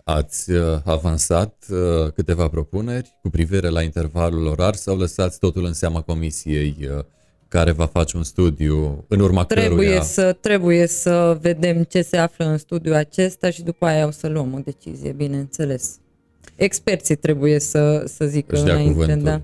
[0.09, 5.72] Ați uh, avansat uh, câteva propuneri cu privire la intervalul orar sau lăsați totul în
[5.72, 7.04] seama comisiei uh,
[7.48, 10.02] care va face un studiu în urma Trebuie căruia...
[10.02, 14.28] să, trebuie să vedem ce se află în studiul acesta și după aia o să
[14.28, 15.98] luăm o decizie, bineînțeles.
[16.57, 19.24] Experții trebuie să, să zică Își dea înainte, cuvântul.
[19.24, 19.42] da.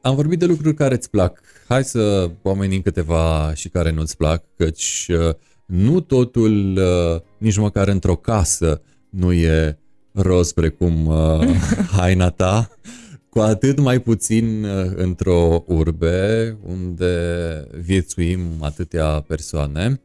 [0.00, 1.40] Am vorbit de lucruri care îți plac.
[1.68, 7.88] Hai să pomenim câteva și care nu-ți plac, căci uh, nu totul, uh, nici măcar
[7.88, 8.80] într-o casă,
[9.12, 9.78] nu e
[10.12, 11.56] roz precum uh,
[11.96, 12.70] haina ta,
[13.28, 20.00] cu atât mai puțin uh, într-o urbe unde viețuim atâtea persoane.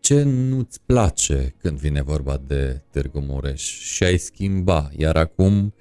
[0.00, 5.74] Ce nu-ți place când vine vorba de Târgu Mureș și ai schimba, iar acum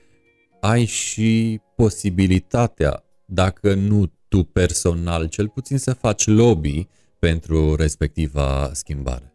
[0.61, 6.87] ai și posibilitatea, dacă nu tu personal, cel puțin să faci lobby
[7.19, 9.34] pentru respectiva schimbare.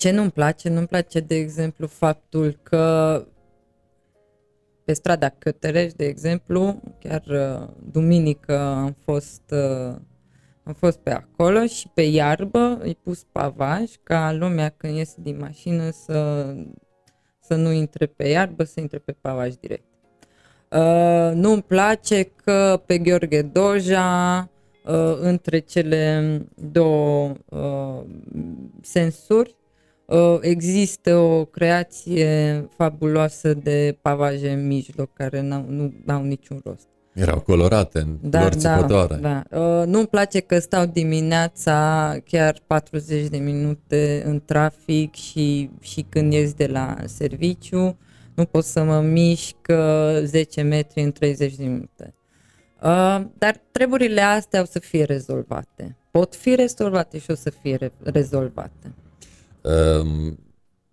[0.00, 0.68] Ce nu-mi place?
[0.68, 3.24] Nu-mi place, de exemplu, faptul că
[4.84, 9.94] pe strada Cătărești, de exemplu, chiar uh, duminică am fost, uh,
[10.62, 15.36] am fost pe acolo și pe iarbă îi pus pavaj ca lumea când iese din
[15.40, 16.54] mașină să,
[17.40, 19.88] să nu intre pe iarbă, să intre pe pavaj direct.
[20.70, 24.50] Uh, nu-mi place că pe Gheorghe Doja,
[24.84, 28.02] uh, între cele două uh,
[28.80, 29.58] sensuri, uh,
[30.40, 36.88] există o creație fabuloasă de pavaje în mijloc care n-au, nu au niciun rost.
[37.12, 39.14] Erau colorate în Da, culori da, țipătoare.
[39.14, 39.42] da.
[39.60, 46.32] Uh, nu-mi place că stau dimineața chiar 40 de minute în trafic și, și când
[46.32, 47.98] ies de la serviciu,
[48.34, 52.14] nu pot să mă mișc uh, 10 metri în 30 de minute.
[52.82, 55.96] Uh, dar treburile astea o să fie rezolvate.
[56.10, 58.94] Pot fi rezolvate și o să fie re- rezolvate.
[59.62, 60.38] Um,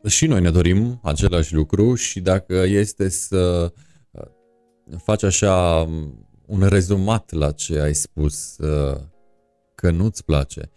[0.07, 3.73] și noi ne dorim același lucru și dacă este să
[4.11, 4.25] uh,
[5.03, 8.97] faci așa um, un rezumat la ce ai spus uh,
[9.75, 10.69] că nu-ți place,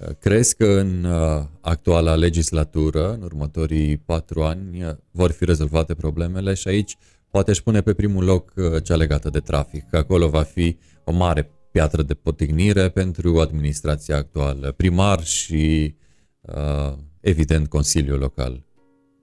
[0.00, 5.94] uh, crezi că în uh, actuala legislatură, în următorii patru ani, uh, vor fi rezolvate
[5.94, 6.54] problemele?
[6.54, 6.96] Și aici
[7.30, 10.78] poate își pune pe primul loc uh, cea legată de trafic, că acolo va fi
[11.04, 15.94] o mare piatră de potignire pentru administrația actuală, primar și
[16.40, 18.62] uh, evident Consiliul Local.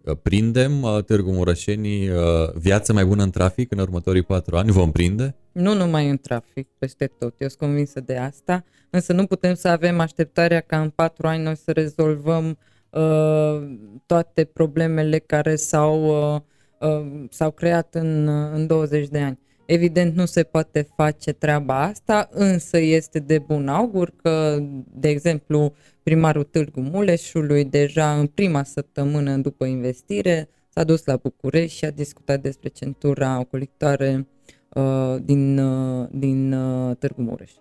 [0.04, 2.18] Uh, Prindem uh, Târgu Mureșenii uh,
[2.54, 4.72] viață mai bună în trafic în următorii patru ani?
[4.72, 5.36] Vom prinde?
[5.52, 9.68] Nu numai în trafic, peste tot, eu sunt convinsă de asta, însă nu putem să
[9.68, 12.58] avem așteptarea ca în patru ani noi să rezolvăm
[12.90, 16.42] uh, toate problemele care s-au, uh,
[16.80, 19.40] uh, s-au creat în, uh, în 20 de ani.
[19.66, 24.60] Evident nu se poate face treaba asta, însă este de bun augur că,
[24.94, 31.78] de exemplu, primarul Târgu Muleșului deja în prima săptămână după investire s-a dus la București
[31.78, 34.28] și a discutat despre centura ocolitoare
[34.74, 37.52] uh, din, uh, din uh, Târgu Mureș.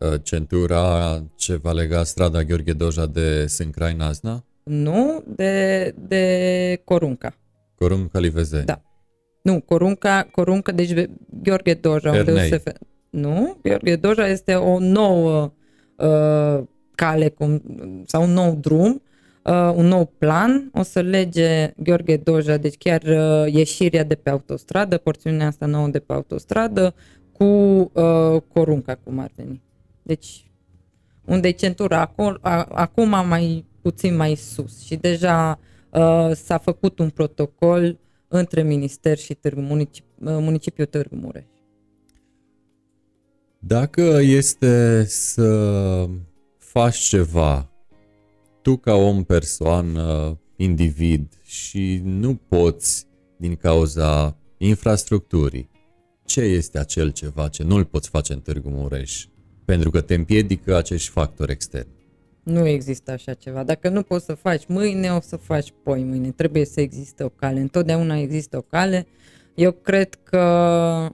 [0.00, 4.44] Uh, Centura ce va lega strada Gheorghe Doja de Sâncrai Nazna?
[4.62, 7.34] Nu, de, de Corunca.
[7.74, 8.64] Corun Calivezeni.
[8.64, 8.82] Da.
[9.42, 11.10] Nu, Corunca, Corunca deci ve-
[11.42, 12.10] Gheorghe Doja.
[12.10, 12.48] unde Ernei.
[12.48, 12.72] se fe-
[13.10, 15.52] nu, Gheorghe Doja este o nouă
[15.96, 16.62] uh,
[16.94, 17.62] cale cum,
[18.06, 19.02] sau un nou drum,
[19.44, 20.70] uh, un nou plan.
[20.74, 25.88] O să lege Gheorghe Doja, deci chiar uh, ieșirea de pe autostradă, porțiunea asta nouă
[25.88, 26.94] de pe autostradă,
[27.32, 29.62] cu uh, Corunca, cum ar veni.
[30.02, 30.50] Deci,
[31.24, 35.58] unde e centura acum, acum mai puțin mai sus și deja
[35.90, 37.98] uh, s-a făcut un protocol
[38.28, 41.44] între minister și Târgu, municip, uh, municipiul Târgu Mureș.
[43.58, 46.08] Dacă este să
[46.58, 47.70] faci ceva,
[48.62, 53.06] tu ca om, persoană, individ și nu poți
[53.36, 55.70] din cauza infrastructurii,
[56.24, 59.26] ce este acel ceva ce nu-l poți face în Târgu Mureș?
[59.64, 61.97] Pentru că te împiedică acești factori externi.
[62.48, 63.62] Nu există așa ceva.
[63.62, 66.30] Dacă nu poți să faci mâine, o să faci poi mâine.
[66.30, 67.60] Trebuie să existe o cale.
[67.60, 69.06] Întotdeauna există o cale.
[69.54, 71.12] Eu cred că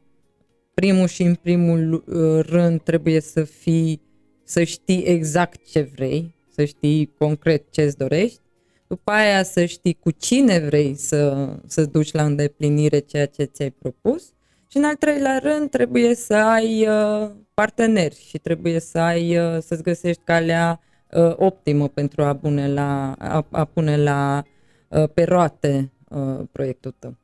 [0.74, 4.00] primul și în primul uh, rând trebuie să fii,
[4.44, 8.40] să știi exact ce vrei, să știi concret ce îți dorești,
[8.86, 13.70] după aia să știi cu cine vrei să, să duci la îndeplinire ceea ce ți-ai
[13.70, 14.32] propus
[14.66, 19.58] și în al treilea rând trebuie să ai uh, parteneri și trebuie să ai, uh,
[19.60, 20.80] să-ți găsești calea
[21.14, 24.42] uh, optimă pentru a pune la, a, a pune la
[24.88, 27.16] uh, pe roate uh, proiectul tău.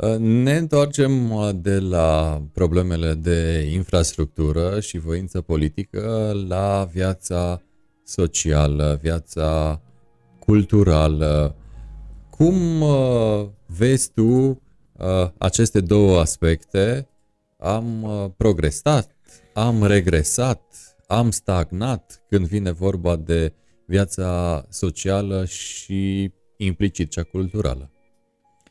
[0.00, 7.62] Uh, ne întoarcem uh, de la problemele de infrastructură și voință politică la viața
[8.04, 9.80] socială, viața
[10.38, 11.54] culturală.
[12.30, 14.62] Cum uh, vezi tu
[15.38, 17.08] aceste două aspecte?
[17.58, 18.06] Am
[18.36, 19.16] progresat,
[19.54, 20.62] am regresat,
[21.10, 23.52] am stagnat când vine vorba de
[23.86, 27.90] viața socială și implicit cea culturală.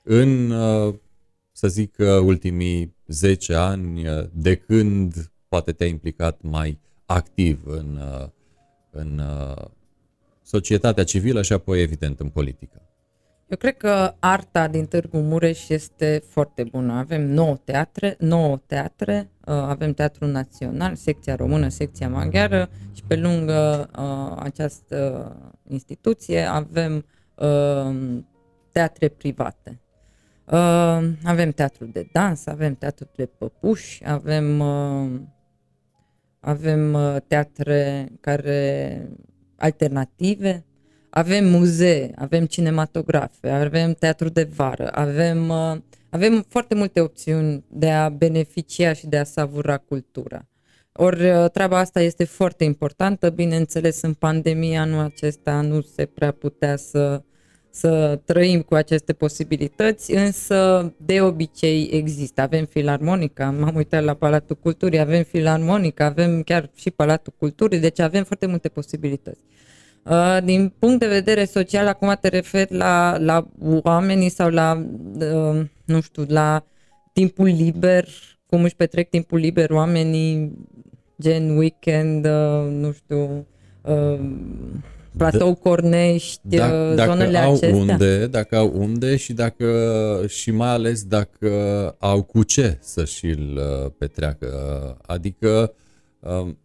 [0.04, 0.54] În
[1.52, 8.00] să zic că ultimii 10 ani de când poate te-ai implicat mai activ în,
[8.92, 9.22] în
[10.44, 12.87] societatea civilă și apoi evident în politică?
[13.48, 16.94] Eu cred că arta din Târgu Mureș este foarte bună.
[16.94, 23.16] Avem 9 teatre, 9 teatre, uh, avem Teatrul Național, secția română, secția maghiară și pe
[23.16, 25.32] lângă uh, această
[25.68, 28.20] instituție avem uh,
[28.72, 29.82] teatre private.
[30.46, 35.20] Uh, avem teatru de dans, avem teatru de păpuși, avem, uh,
[36.40, 39.02] avem uh, teatre care
[39.56, 40.66] alternative,
[41.10, 45.78] avem muzee, avem cinematografe, avem teatru de vară, avem, uh,
[46.10, 50.48] avem foarte multe opțiuni de a beneficia și de a savura cultura.
[50.92, 56.32] Ori uh, treaba asta este foarte importantă, bineînțeles în pandemia anul acesta nu se prea
[56.32, 57.22] putea să
[57.78, 62.42] să trăim cu aceste posibilități, însă de obicei există.
[62.42, 68.00] Avem filarmonica, m-am uitat la Palatul Culturii, avem filarmonica, avem chiar și Palatul Culturii, deci
[68.00, 69.42] avem foarte multe posibilități.
[70.10, 73.48] Uh, din punct de vedere social, acum te refer la, la
[73.84, 74.86] oamenii sau la,
[75.20, 76.64] uh, nu știu, la
[77.14, 78.08] timpul liber,
[78.46, 80.58] cum își petrec timpul liber oamenii,
[81.22, 83.46] gen weekend, uh, nu știu,
[85.18, 86.58] Platou Cornești, da,
[86.96, 87.76] dacă zonele au acestea?
[87.76, 89.68] Unde, dacă au unde și dacă
[90.28, 91.52] și mai ales dacă
[92.00, 94.48] au cu ce să și-l uh, petreacă.
[95.06, 95.74] Adică
[96.20, 96.58] um,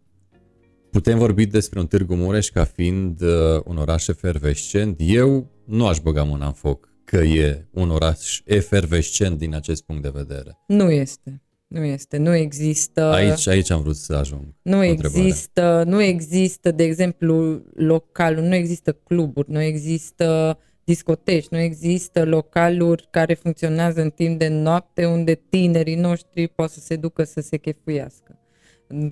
[0.93, 3.29] putem vorbi despre un Târgu Mureș ca fiind uh,
[3.65, 4.95] un oraș efervescent.
[4.97, 10.01] Eu nu aș băga mâna în foc că e un oraș efervescent din acest punct
[10.01, 10.57] de vedere.
[10.67, 11.41] Nu este.
[11.67, 13.11] Nu este, nu există...
[13.11, 14.55] Aici, aici am vrut să ajung.
[14.61, 22.25] Nu există, nu există, de exemplu, local, nu există cluburi, nu există discoteci, nu există
[22.25, 27.41] localuri care funcționează în timp de noapte unde tinerii noștri pot să se ducă să
[27.41, 28.37] se chefuiască.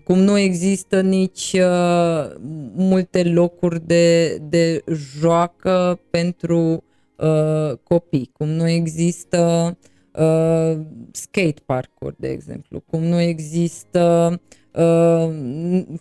[0.04, 2.36] Cum nu există nici uh,
[2.76, 4.84] multe locuri de, de
[5.20, 6.84] joacă pentru
[7.16, 9.38] uh, copii, cum nu există
[9.82, 10.80] uh, uh,
[11.12, 14.40] skate park-uri, de exemplu, cum nu există
[14.74, 15.30] uh,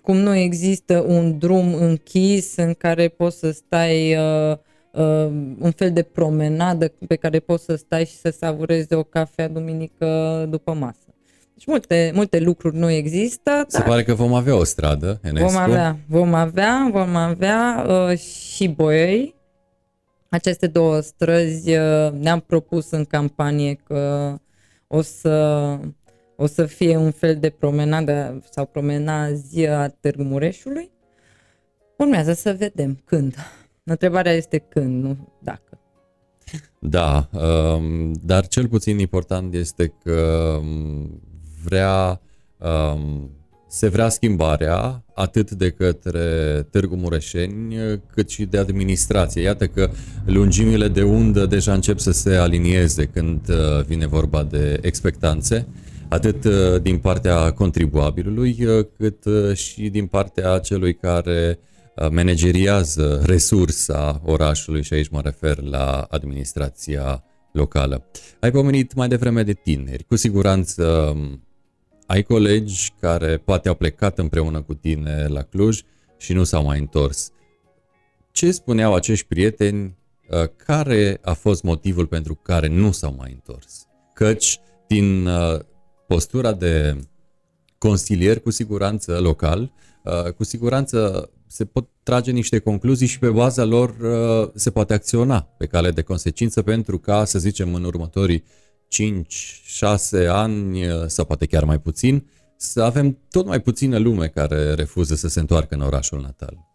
[0.02, 4.56] cum nu există un drum închis în care poți să stai uh,
[4.92, 9.48] uh, un fel de promenadă pe care poți să stai și să savurezi o cafea
[9.48, 11.09] duminică după masă.
[11.60, 13.64] Deci multe, multe lucruri nu există.
[13.68, 15.48] Se pare că vom avea o stradă, Enescu.
[15.48, 19.34] Vom avea, vom avea, vom avea uh, și Boiei,
[20.28, 24.34] aceste două străzi uh, ne-am propus în campanie că
[24.86, 25.78] o să,
[26.36, 30.90] o să fie un fel de promenadă sau promenazi a Târgu Mureșului.
[31.96, 33.34] Urmează să vedem când.
[33.84, 35.80] Întrebarea este când, nu dacă.
[36.78, 41.20] Da, um, dar cel puțin important este că um,
[41.64, 42.20] vrea
[42.58, 43.30] um,
[43.68, 46.20] se vrea schimbarea atât de către
[46.70, 47.76] Târgu Mureșeni
[48.14, 49.42] cât și de administrație.
[49.42, 49.90] Iată că
[50.24, 55.66] lungimile de undă deja încep să se alinieze când uh, vine vorba de expectanțe.
[56.08, 61.58] atât uh, din partea contribuabilului, uh, cât uh, și din partea celui care
[62.10, 68.04] manageriază resursa orașului și aici mă refer la administrația locală.
[68.40, 70.04] Ai pomenit mai devreme de tineri.
[70.04, 71.42] Cu siguranță um,
[72.10, 75.80] ai colegi care poate au plecat împreună cu tine la Cluj
[76.16, 77.30] și nu s-au mai întors.
[78.32, 79.98] Ce spuneau acești prieteni?
[80.56, 83.86] Care a fost motivul pentru care nu s-au mai întors?
[84.14, 85.28] Căci din
[86.06, 86.96] postura de
[87.78, 89.72] consilier cu siguranță local,
[90.04, 94.94] uh, cu siguranță se pot trage niște concluzii și pe baza lor uh, se poate
[94.94, 98.44] acționa pe cale de consecință pentru ca, să zicem, în următorii
[100.22, 102.26] 5-6 ani uh, sau poate chiar mai puțin,
[102.56, 106.68] să avem tot mai puțină lume care refuză să se întoarcă în orașul natal.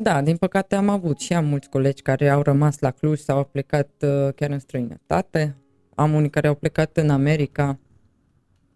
[0.00, 3.36] Da, din păcate am avut și am mulți colegi care au rămas la Cluj sau
[3.36, 3.90] au plecat
[4.34, 5.56] chiar în străinătate.
[5.94, 7.78] Am unii care au plecat în America,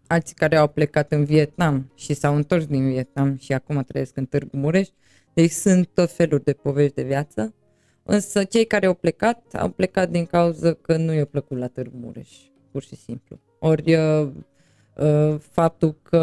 [0.07, 4.25] alții care au plecat în Vietnam și s-au întors din Vietnam și acum trăiesc în
[4.25, 4.87] Târgu Mureș.
[5.33, 7.53] Deci sunt tot feluri de povești de viață.
[8.07, 11.97] Însă cei care au plecat, au plecat din cauza că nu i-a plăcut la Târgu
[12.01, 12.29] Mureș,
[12.71, 13.39] pur și simplu.
[13.59, 14.27] Ori uh,
[14.95, 16.17] uh, faptul că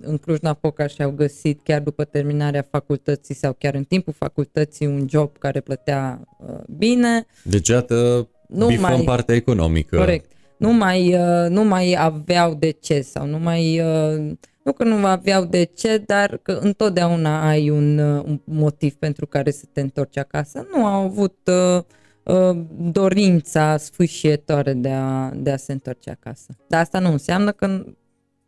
[0.00, 5.38] în Cluj-Napoca și-au găsit chiar după terminarea facultății sau chiar în timpul facultății un job
[5.38, 7.26] care plătea uh, bine.
[7.44, 9.96] Deci, iată, nu mai, partea economică.
[9.96, 14.32] Corect nu mai, uh, nu mai aveau de ce sau nu mai, uh,
[14.62, 19.26] nu că nu aveau de ce, dar că întotdeauna ai un, uh, un motiv pentru
[19.26, 20.66] care să te întorci acasă.
[20.74, 21.82] Nu au avut uh,
[22.22, 26.56] uh, dorința sfâșietoare de a, de a se întoarce acasă.
[26.68, 27.84] Dar asta nu înseamnă că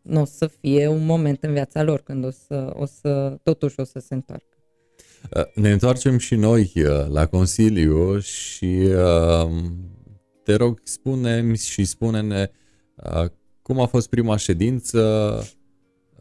[0.03, 3.81] nu o să fie un moment în viața lor când o să, o să totuși
[3.81, 4.45] o să se întoarcă.
[5.55, 6.73] Ne întoarcem și noi
[7.09, 9.51] la Consiliu și uh,
[10.49, 12.51] te rog, spune și spune-ne
[12.95, 13.25] uh,
[13.63, 15.01] cum a fost prima ședință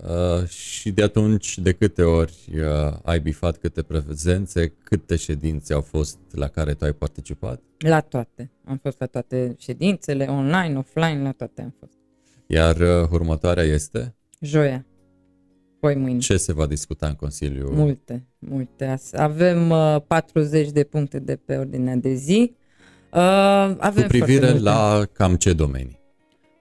[0.03, 5.81] uh, și de atunci de câte ori uh, ai bifat câte prezențe, câte ședințe au
[5.81, 7.61] fost la care tu ai participat?
[7.77, 8.51] La toate.
[8.63, 11.93] Am fost la toate ședințele, online, offline, la toate am fost.
[12.47, 14.15] Iar uh, următoarea este?
[14.39, 14.85] Joia.
[15.79, 16.19] Poi mâine.
[16.19, 17.69] Ce se va discuta în Consiliu?
[17.73, 18.99] Multe, multe.
[19.11, 22.55] Avem uh, 40 de puncte de pe ordinea de zi.
[23.17, 25.99] Uh, avem Cu privire la cam ce domenii?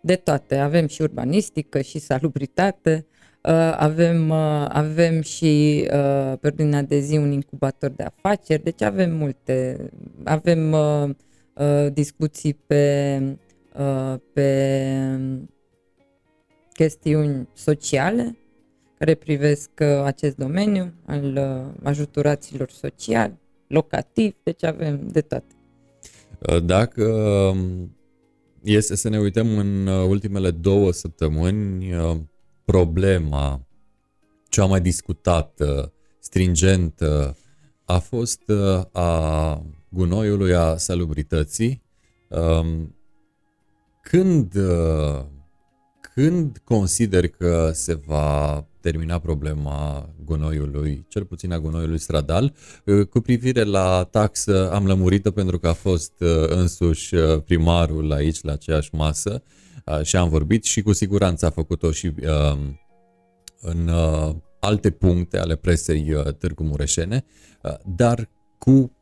[0.01, 0.57] De toate.
[0.57, 3.07] Avem și urbanistică, și salubritate,
[3.43, 8.83] uh, avem, uh, avem și uh, pe ordinea de zi un incubator de afaceri, deci
[8.83, 9.89] avem multe.
[10.25, 11.09] Avem uh,
[11.55, 13.21] uh, discuții pe,
[13.79, 15.21] uh, pe
[16.73, 18.37] chestiuni sociale
[18.99, 25.56] care privesc uh, acest domeniu al uh, ajutoraților sociali, locativ, deci avem de toate.
[26.39, 27.97] Uh, dacă um,
[28.63, 32.17] este să ne uităm în uh, ultimele două săptămâni, uh,
[32.65, 33.67] problema
[34.49, 37.37] cea mai discutată, stringentă,
[37.85, 38.43] a fost
[38.93, 41.83] a gunoiului, a salubrității.
[42.29, 42.97] Um,
[44.03, 44.55] când,
[46.15, 52.55] când consider că se va termina problema gunoiului, cel puțin a gunoiului stradal.
[52.85, 58.13] Uh, cu privire la taxă am lămurit-o pentru că a fost uh, însuși uh, primarul
[58.13, 59.43] aici la aceeași masă
[60.03, 62.81] și am vorbit și cu siguranță a făcut-o și um,
[63.61, 63.91] în
[64.61, 67.25] alte puncte ale presei Târgu Mureșene,
[67.85, 68.29] dar
[68.59, 68.93] cu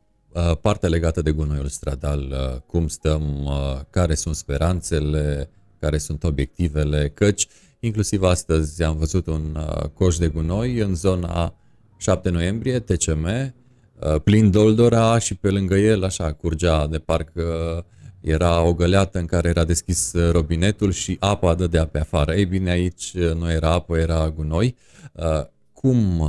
[0.61, 2.33] partea legată de gunoiul stradal,
[2.67, 3.49] cum stăm,
[3.89, 7.47] care sunt speranțele, care sunt obiectivele, căci
[7.85, 11.55] Inclusiv astăzi am văzut un uh, coș de gunoi în zona
[11.97, 17.85] 7 noiembrie, TCM, uh, plin doldora și pe lângă el așa curgea de parcă
[18.21, 22.35] era o găleată în care era deschis robinetul și apa dădea pe afară.
[22.35, 24.75] Ei bine, aici nu era apă, era gunoi.
[25.13, 26.27] Uh, cum,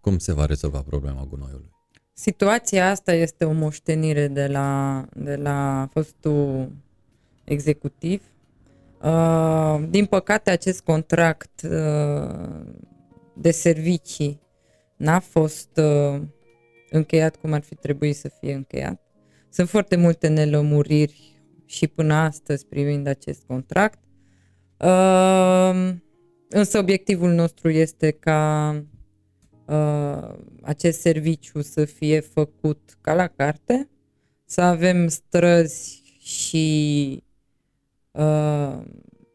[0.00, 1.70] cum se va rezolva problema gunoiului?
[2.12, 6.72] Situația asta este o moștenire de la, de la fostul
[7.44, 8.22] executiv
[9.02, 12.66] Uh, din păcate, acest contract uh,
[13.34, 14.40] de servicii
[14.96, 16.20] n-a fost uh,
[16.90, 19.00] încheiat cum ar fi trebuit să fie încheiat.
[19.50, 23.98] Sunt foarte multe nelămuriri și până astăzi privind acest contract.
[24.78, 25.92] Uh,
[26.48, 28.70] însă obiectivul nostru este ca
[29.66, 33.90] uh, acest serviciu să fie făcut ca la carte,
[34.44, 37.22] să avem străzi și
[38.18, 38.78] Uh,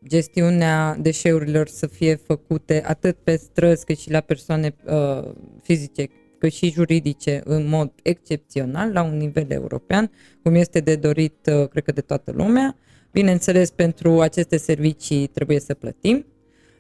[0.07, 5.31] gestiunea deșeurilor să fie făcute atât pe străzi cât și la persoane uh,
[5.61, 6.09] fizice
[6.39, 10.11] cât și juridice în mod excepțional la un nivel european,
[10.41, 12.75] cum este de dorit, uh, cred că de toată lumea.
[13.11, 16.25] Bineînțeles, pentru aceste servicii trebuie să plătim,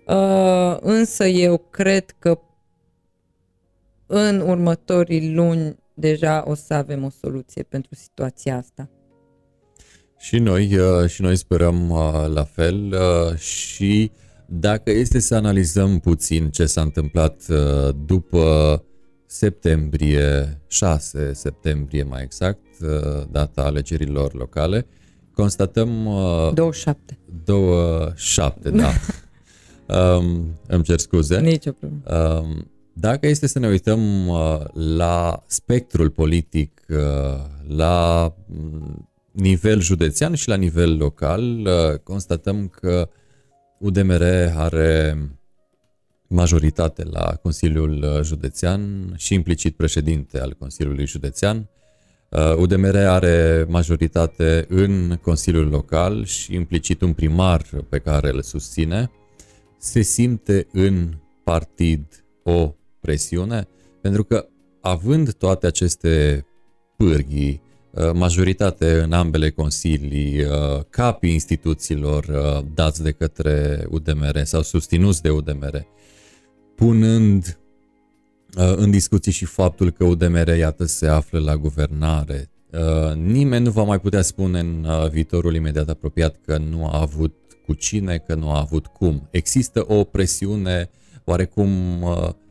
[0.07, 2.39] uh, însă eu cred că
[4.05, 8.89] în următorii luni deja o să avem o soluție pentru situația asta.
[10.23, 14.11] Și noi, uh, și noi sperăm uh, la fel uh, și
[14.45, 17.43] dacă este să analizăm puțin ce s-a întâmplat
[18.05, 18.83] după
[19.25, 22.65] septembrie, 6 septembrie mai exact,
[23.31, 24.85] data alegerilor locale,
[25.33, 25.89] constatăm...
[26.53, 27.19] 27.
[27.43, 28.91] 27, da.
[30.17, 31.39] um, îmi cer scuze.
[31.39, 32.37] Nici o problemă.
[32.39, 36.97] Um, dacă este să ne uităm uh, la spectrul politic, uh,
[37.67, 43.09] la mm, nivel județean și la nivel local, uh, constatăm că
[43.79, 44.23] UDMR
[44.55, 45.17] are
[46.27, 51.69] majoritate la Consiliul Județean și implicit președinte al Consiliului Județean.
[52.57, 59.11] UDMR are majoritate în Consiliul Local și implicit un primar pe care îl susține.
[59.77, 61.13] Se simte în
[61.43, 63.67] partid o presiune,
[64.01, 64.47] pentru că
[64.81, 66.45] având toate aceste
[66.97, 67.72] pârghii, uh,
[68.13, 75.29] majoritate în ambele consilii, uh, capii instituțiilor uh, dați de către UDMR sau susținuți de
[75.29, 75.85] UDMR,
[76.75, 77.57] punând
[78.55, 82.49] în discuții și faptul că UDMR, iată, se află la guvernare.
[83.15, 87.35] Nimeni nu va mai putea spune în viitorul imediat apropiat că nu a avut
[87.65, 89.27] cu cine, că nu a avut cum.
[89.31, 90.89] Există o presiune
[91.23, 91.69] oarecum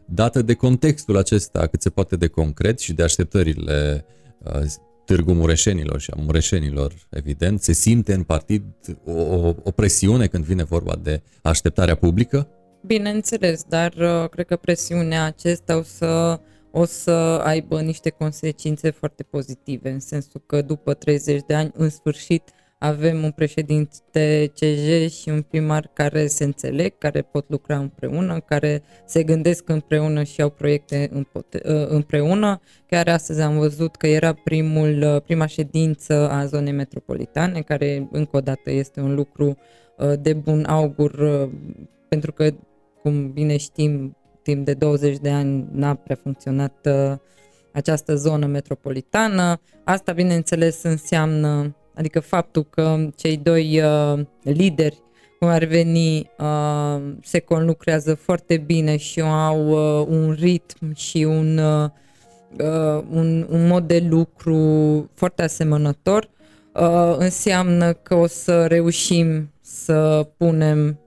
[0.05, 4.05] dată de contextul acesta cât se poate de concret și de așteptările
[4.39, 4.63] uh,
[5.05, 8.63] Târgu Mureșenilor și a Mureșenilor, evident, se simte în partid
[9.05, 12.49] o, o presiune când vine vorba de așteptarea publică?
[12.87, 16.41] Bineînțeles, dar uh, cred că presiunea acesta o să,
[16.71, 17.11] o să
[17.45, 22.43] aibă niște consecințe foarte pozitive, în sensul că după 30 de ani, în sfârșit,
[22.83, 28.83] avem un președinte CJ și un primar care se înțeleg, care pot lucra împreună, care
[29.07, 31.11] se gândesc împreună și au proiecte
[31.65, 32.61] ă, împreună.
[32.87, 38.37] Chiar astăzi am văzut că era primul, ă, prima ședință a zonei metropolitane, care încă
[38.37, 39.57] o dată este un lucru
[39.99, 41.49] ă, de bun augur,
[42.09, 42.51] pentru că,
[43.03, 46.89] cum bine știm, timp de 20 de ani n-a prea funcționat
[47.73, 49.61] această zonă metropolitană.
[49.85, 55.03] Asta, bineînțeles, înseamnă Adică faptul că cei doi uh, lideri,
[55.39, 61.59] cum ar veni, uh, se conlucrează foarte bine și au uh, un ritm și un,
[61.59, 61.89] uh,
[62.59, 64.57] uh, un, un mod de lucru
[65.15, 66.31] foarte asemănător,
[66.75, 71.01] uh, înseamnă că o să reușim să punem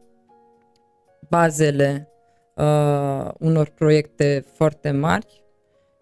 [1.30, 2.10] bazele
[2.56, 5.44] uh, unor proiecte foarte mari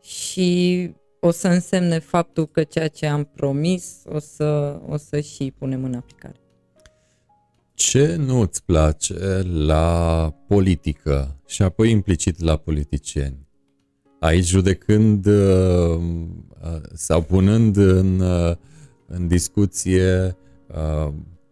[0.01, 0.91] și
[1.25, 5.83] o să însemne faptul că ceea ce am promis o să, o să și punem
[5.83, 6.35] în aplicare.
[7.73, 13.47] Ce nu îți place la politică și apoi implicit la politicieni?
[14.19, 18.55] Aici judecând uh, uh, sau punând în, uh,
[19.07, 20.37] în discuție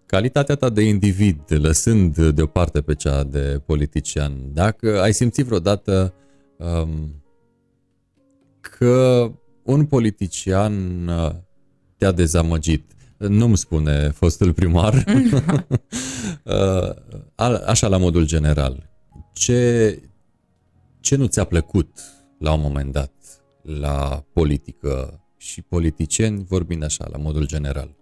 [0.05, 4.53] calitatea ta de individ, lăsând deoparte pe cea de politician.
[4.53, 6.13] Dacă ai simțit vreodată
[6.57, 7.23] um,
[8.59, 9.31] că
[9.63, 11.31] un politician uh,
[11.97, 12.91] te-a dezamăgit.
[13.17, 14.93] Nu-mi spune fostul primar,
[16.43, 18.89] uh, așa la modul general.
[19.33, 19.99] Ce,
[20.99, 21.99] ce nu ți-a plăcut
[22.37, 23.11] la un moment dat
[23.61, 27.95] la politică și politicieni, vorbind așa, la modul general?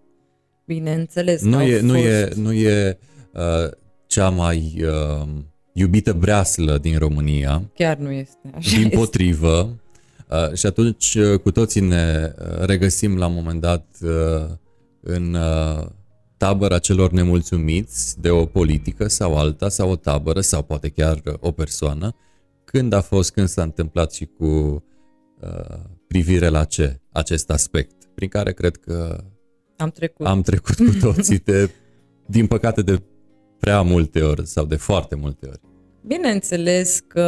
[0.65, 1.41] Bineînțeles.
[1.41, 2.97] Nu e, nu e, nu e
[3.33, 3.71] uh,
[4.07, 5.27] cea mai uh,
[5.73, 7.71] iubită breaslă din România.
[7.73, 8.49] Chiar nu este.
[8.55, 9.79] Așa din potrivă,
[10.29, 13.85] Uh, și atunci uh, cu toții ne uh, regăsim la un moment dat
[15.01, 15.37] în
[16.37, 21.51] tabăra celor nemulțumiți de o politică sau alta, sau o tabără, sau poate chiar o
[21.51, 22.15] persoană,
[22.71, 26.99] când a fost, când s-a întâmplat și cu uh, privire la ce?
[27.11, 29.23] Acest aspect, prin care cred că
[29.77, 31.69] am trecut, am trecut cu toții, de,
[32.35, 33.01] din păcate de
[33.59, 35.59] prea multe ori sau de foarte multe ori.
[36.07, 37.25] Bineînțeles că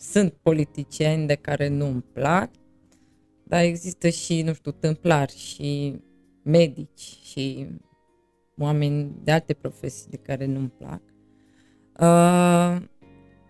[0.00, 2.50] sunt politicieni de care nu îmi plac,
[3.44, 6.00] dar există și, nu știu, tâmplari și
[6.42, 7.66] medici și
[8.58, 11.02] oameni de alte profesii de care nu-mi plac.
[12.00, 12.82] Uh,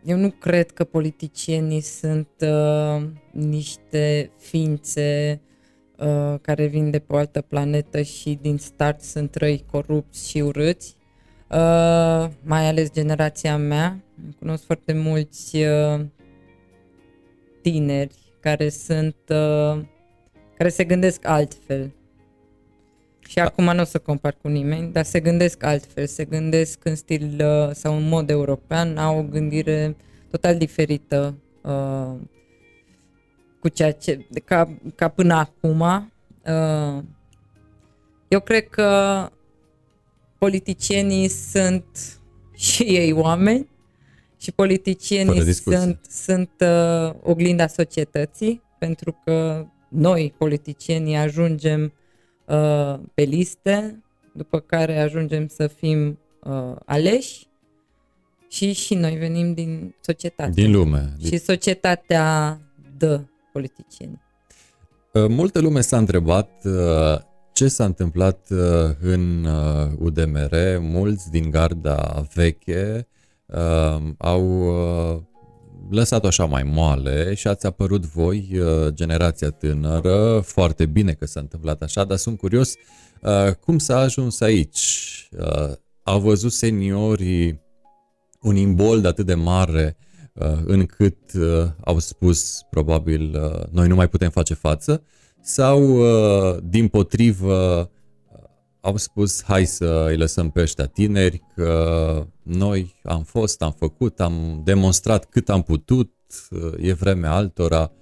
[0.05, 5.40] eu nu cred că politicienii sunt uh, niște ființe
[5.98, 10.38] uh, care vin de pe o altă planetă și din start sunt răi, corupți și
[10.38, 10.96] urâți.
[11.51, 14.05] Uh, mai ales generația mea.
[14.38, 16.01] Cunosc foarte mulți uh,
[17.62, 19.80] tineri care sunt uh,
[20.56, 21.92] care se gândesc altfel.
[23.28, 26.94] Și acum nu o să compar cu nimeni, dar se gândesc altfel, se gândesc în
[26.94, 29.96] stil uh, sau în mod european, au o gândire
[30.30, 32.14] total diferită uh,
[33.61, 35.80] cu ceea ce, ca, ca până acum.
[35.80, 37.02] Uh,
[38.28, 39.28] eu cred că
[40.38, 42.20] politicienii sunt
[42.54, 43.68] și ei oameni
[44.41, 51.93] și politicienii sunt, sunt uh, oglinda societății, pentru că noi, politicienii, ajungem
[52.47, 57.49] uh, pe liste, după care ajungem să fim uh, aleși
[58.49, 60.51] și și noi venim din societate.
[60.51, 61.16] Din lume.
[61.24, 62.59] Și societatea
[62.99, 63.20] dă
[63.53, 64.20] politicieni.
[65.12, 67.18] Uh, multă lume s-a întrebat uh,
[67.53, 68.59] ce s-a întâmplat uh,
[69.01, 69.47] în
[69.99, 70.78] UDMR.
[70.80, 73.07] Mulți din garda veche
[74.18, 74.72] au
[75.90, 81.82] lăsat-o așa mai moale și ați apărut voi, generația tânără, foarte bine că s-a întâmplat
[81.82, 82.74] așa, dar sunt curios
[83.61, 85.28] cum s-a ajuns aici.
[86.03, 87.61] Au văzut seniorii
[88.40, 89.96] un imbold atât de mare
[90.32, 95.03] uh, încât uh, au spus probabil uh, noi nu mai putem face față
[95.42, 95.98] sau
[96.62, 97.90] din potrivă
[98.81, 104.20] au spus hai să îi lăsăm pe ăștia tineri că noi am fost, am făcut,
[104.20, 106.12] am demonstrat cât am putut,
[106.81, 107.93] e vremea altora.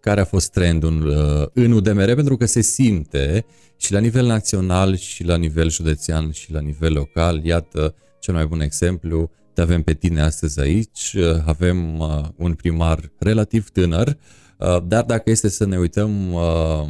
[0.00, 1.12] Care a fost trendul
[1.54, 3.44] în UDMR pentru că se simte
[3.76, 7.44] și la nivel național și la nivel județean și la nivel local.
[7.44, 13.12] Iată cel mai bun exemplu, te avem pe tine astăzi aici, avem uh, un primar
[13.18, 14.18] relativ tânăr,
[14.58, 16.88] uh, dar dacă este să ne uităm uh,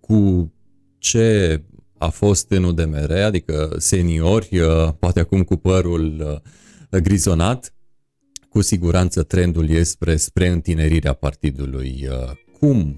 [0.00, 0.52] cu
[0.98, 1.62] ce
[2.02, 4.60] a fost în UDMR, adică seniori,
[4.98, 6.42] poate acum cu părul
[6.90, 7.74] grizonat,
[8.48, 12.08] cu siguranță trendul este spre, spre întinerirea partidului.
[12.58, 12.96] Cum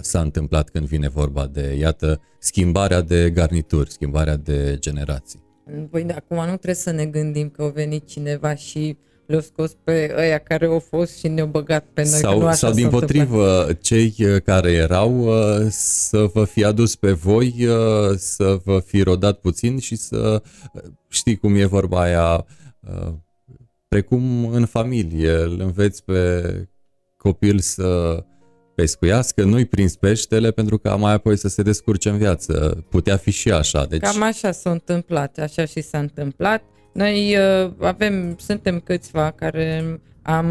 [0.00, 5.42] s-a întâmplat când vine vorba de, iată, schimbarea de garnituri, schimbarea de generații?
[5.90, 8.96] Păi de acum nu trebuie să ne gândim că a venit cineva și
[9.32, 12.18] le-a scos pe ăia care au fost și ne-au băgat pe noi.
[12.20, 16.96] Sau, nu așa sau din potrivă, cei uh, care erau uh, să vă fi adus
[16.96, 20.42] pe voi, uh, să vă fi rodat puțin și să
[21.08, 22.46] știi cum e vorba aia,
[23.88, 26.42] precum în familie, îl înveți pe
[27.16, 28.22] copil să
[28.74, 32.84] pescuiască, nu-i prins peștele pentru că mai apoi să se descurce în viață.
[32.88, 33.84] Putea fi și așa.
[33.84, 34.00] Deci...
[34.00, 36.62] Cam așa s-a întâmplat, așa și s-a întâmplat.
[36.92, 40.46] Noi uh, avem, suntem câțiva care am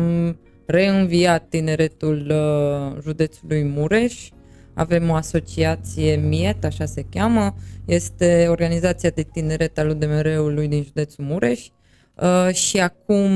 [0.66, 4.30] reînviat tineretul uh, județului Mureș.
[4.74, 7.56] Avem o asociație MIET, așa se cheamă.
[7.86, 11.68] Este organizația de tineret al UDMR-ului din județul Mureș.
[12.16, 13.30] Uh, și acum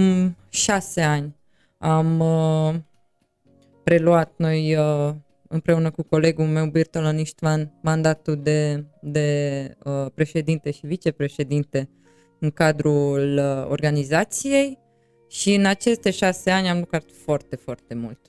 [0.50, 1.36] șase ani
[1.78, 2.76] am uh,
[3.84, 5.14] preluat noi uh,
[5.48, 11.90] împreună cu colegul meu, Birtolan Istvan, mandatul de, de uh, președinte și vicepreședinte
[12.40, 14.80] în cadrul uh, organizației
[15.30, 18.20] și în aceste șase ani am lucrat foarte, foarte mult.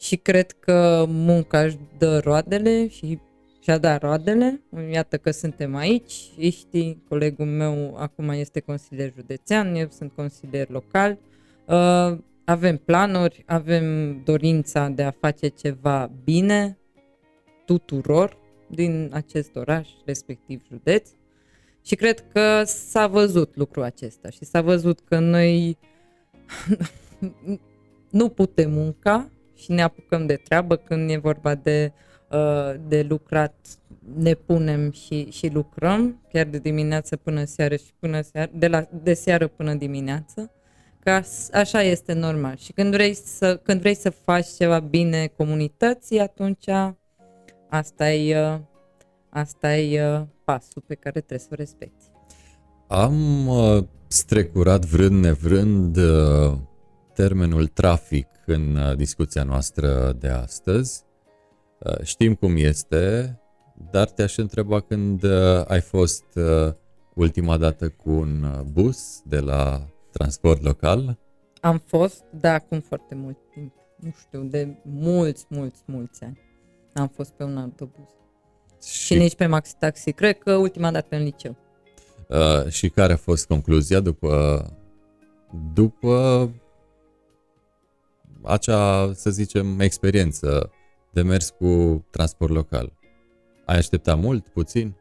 [0.00, 3.18] Și cred că munca își dă roadele și
[3.64, 4.62] și-a dat roadele.
[4.92, 6.12] Iată că suntem aici.
[6.50, 11.18] Știi, colegul meu acum este consilier județean, eu sunt consilier local.
[11.66, 16.78] Uh, avem planuri, avem dorința de a face ceva bine
[17.64, 21.10] tuturor din acest oraș, respectiv județ.
[21.84, 25.78] Și cred că s-a văzut lucrul acesta și s-a văzut că noi
[28.10, 31.92] nu putem munca și ne apucăm de treabă când e vorba de,
[32.30, 33.54] uh, de lucrat,
[34.16, 38.88] ne punem și, și lucrăm, chiar de dimineață până seară și până seară, de, la,
[39.02, 40.50] de seară până dimineață.
[40.98, 41.22] Că
[41.52, 42.56] așa este normal.
[42.56, 46.64] Și când vrei să, când vrei să faci ceva bine comunității, atunci
[47.68, 48.58] asta e, uh,
[49.28, 52.04] asta e uh, pasul pe care trebuie să o respecti.
[52.88, 55.98] Am uh, strecurat vrând nevrând
[57.12, 61.04] termenul trafic în discuția noastră de astăzi.
[62.02, 63.38] Știm cum este,
[63.90, 65.24] dar te-aș întreba când
[65.66, 66.24] ai fost
[67.14, 71.18] ultima dată cu un bus de la transport local?
[71.60, 73.72] Am fost, da, acum foarte mult timp.
[73.96, 76.38] Nu știu, de mulți, mulți, mulți ani.
[76.94, 78.08] Am fost pe un autobuz.
[78.86, 80.12] Și, și nici pe maxi taxi.
[80.12, 81.56] Cred că ultima dată în liceu.
[82.28, 84.64] Uh, și care a fost concluzia după
[85.72, 86.50] după
[88.42, 90.70] acea, să zicem, experiență
[91.10, 92.92] de mers cu transport local?
[93.64, 94.94] Ai așteptat mult, puțin?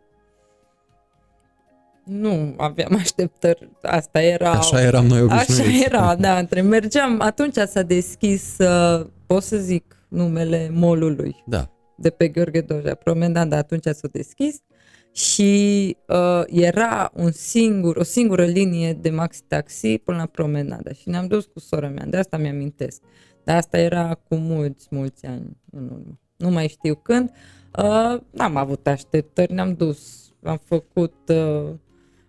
[2.04, 4.52] Nu aveam așteptări, asta era...
[4.52, 5.62] Așa eram noi obișnuiți.
[5.62, 11.44] Așa era, da, între mergeam, atunci s-a deschis, uh, pot să zic, numele molului.
[11.46, 11.70] Da.
[12.04, 12.95] De pe Gheorghe Doja.
[12.95, 14.62] Promenada atunci s-a deschis
[15.12, 21.28] și uh, era un singur, o singură linie de maxi-taxi până la promenada și ne-am
[21.28, 23.01] dus cu sora mea, de asta mi-amintesc.
[23.43, 26.20] Dar asta era cu mulți, mulți ani în urmă.
[26.38, 27.32] Nu mai știu când.
[27.78, 31.70] Uh, n-am avut așteptări, ne-am dus, am făcut, uh,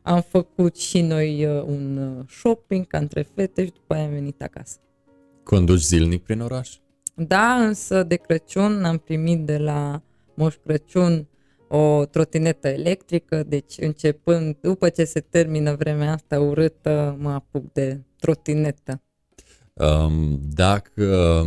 [0.03, 4.11] am făcut și noi uh, un uh, shopping ca între fete și după aia am
[4.11, 4.79] venit acasă.
[5.43, 6.77] Conduci zilnic prin oraș?
[7.15, 10.03] Da, însă de Crăciun am primit de la
[10.35, 11.29] Moș Crăciun
[11.69, 18.01] o trotinetă electrică, deci începând, după ce se termină vremea asta urâtă, mă apuc de
[18.19, 19.03] trotinetă.
[19.73, 21.47] Um, dacă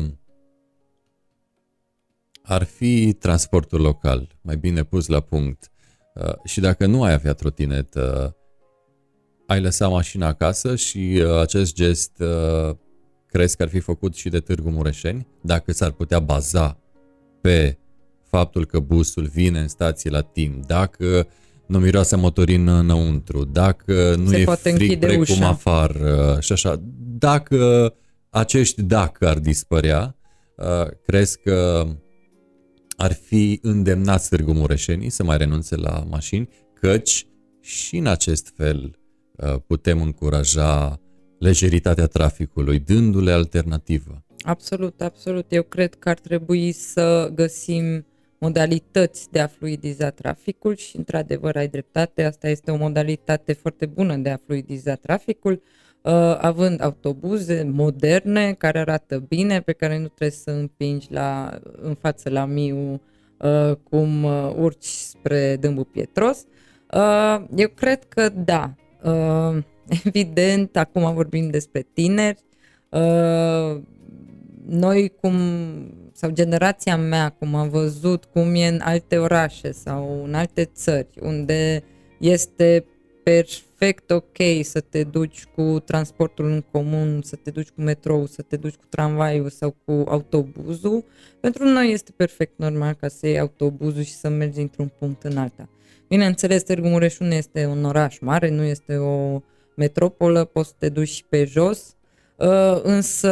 [2.42, 5.72] ar fi transportul local, mai bine pus la punct,
[6.14, 8.36] uh, și dacă nu ai avea trotinetă,
[9.46, 12.76] ai lăsat mașina acasă și uh, acest gest uh,
[13.38, 16.80] crezi că ar fi făcut și de Târgu Mureșeni, dacă s-ar putea baza
[17.42, 17.78] pe
[18.30, 21.28] faptul că busul vine în stație la timp, dacă
[21.68, 25.48] nu miroase motorin înăuntru, dacă nu Se e poate frig închide precum ușa.
[25.48, 26.82] afară și așa,
[27.18, 27.94] dacă
[28.30, 30.16] acești dacă ar dispărea,
[30.56, 31.88] uh, crezi că
[32.96, 37.28] ar fi îndemnați Târgu Mureșenii să mai renunțe la mașini, căci
[37.62, 39.00] și în acest fel
[39.36, 41.02] uh, putem încuraja
[41.40, 44.22] lejeritatea traficului, dându-le alternativă.
[44.42, 45.46] Absolut, absolut.
[45.50, 48.06] Eu cred că ar trebui să găsim
[48.38, 54.16] modalități de a fluidiza traficul și, într-adevăr, ai dreptate, asta este o modalitate foarte bună
[54.16, 55.62] de a fluidiza traficul,
[56.02, 61.96] uh, având autobuze moderne care arată bine, pe care nu trebuie să împingi la, în
[61.96, 63.02] față la Miu
[63.38, 66.46] uh, cum uh, urci spre Dâmbu Pietros.
[66.94, 68.76] Uh, eu cred că da.
[69.90, 72.42] Uh, evident, acum vorbim despre tineri.
[72.90, 73.82] Uh,
[74.66, 75.36] noi cum,
[76.14, 81.08] sau generația mea, cum am văzut cum e în alte orașe sau în alte țări,
[81.22, 81.84] unde
[82.20, 82.86] este
[83.24, 88.42] perfect ok să te duci cu transportul în comun, să te duci cu metrou, să
[88.42, 91.06] te duci cu tramvaiul sau cu autobuzul,
[91.40, 95.38] pentru noi este perfect normal ca să iei autobuzul și să mergi într-un punct în
[95.38, 95.70] alta.
[96.08, 99.42] Bineînțeles, Târgu Mureș nu este un oraș mare, nu este o
[99.78, 101.98] metropolă, poți să te duci și pe jos,
[102.38, 103.32] Uh, însă,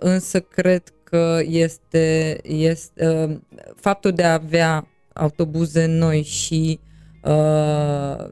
[0.00, 3.36] însă cred că este, este uh,
[3.76, 6.80] faptul de a avea autobuze noi și
[7.22, 8.28] uh,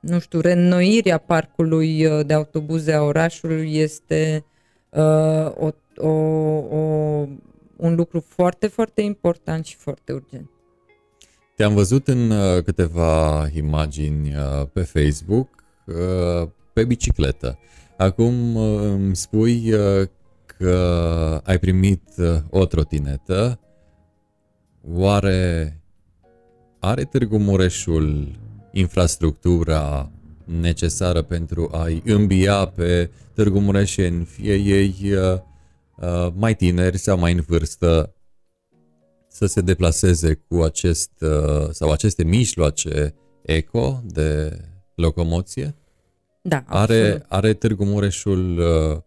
[0.00, 4.44] nu știu, reînnoirea parcului uh, de autobuze a orașului este
[4.90, 6.78] uh, o, o, o,
[7.76, 10.50] un lucru foarte, foarte important și foarte urgent.
[11.56, 15.61] Te-am văzut în uh, câteva imagini uh, pe Facebook uh,
[16.72, 17.58] pe bicicletă.
[17.96, 20.08] Acum uh, îmi spui uh,
[20.46, 23.60] că ai primit uh, o trotinetă.
[24.92, 25.80] Oare
[26.78, 28.28] are Târgu Mureșul
[28.72, 30.10] infrastructura
[30.44, 35.38] necesară pentru a-i îmbia pe Târgu Mureșeni, fie ei uh,
[35.96, 38.14] uh, mai tineri sau mai în vârstă,
[39.28, 44.58] să se deplaseze cu acest uh, sau aceste mijloace eco de
[45.02, 45.74] locomoție?
[46.42, 47.24] Da, Are, absolut.
[47.28, 49.00] are Târgu Mureșul uh,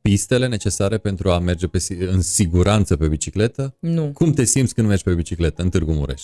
[0.00, 3.76] pistele necesare pentru a merge pe, si- în siguranță pe bicicletă?
[3.80, 4.10] Nu.
[4.12, 6.22] Cum te simți când mergi pe bicicletă în Târgu Mureș?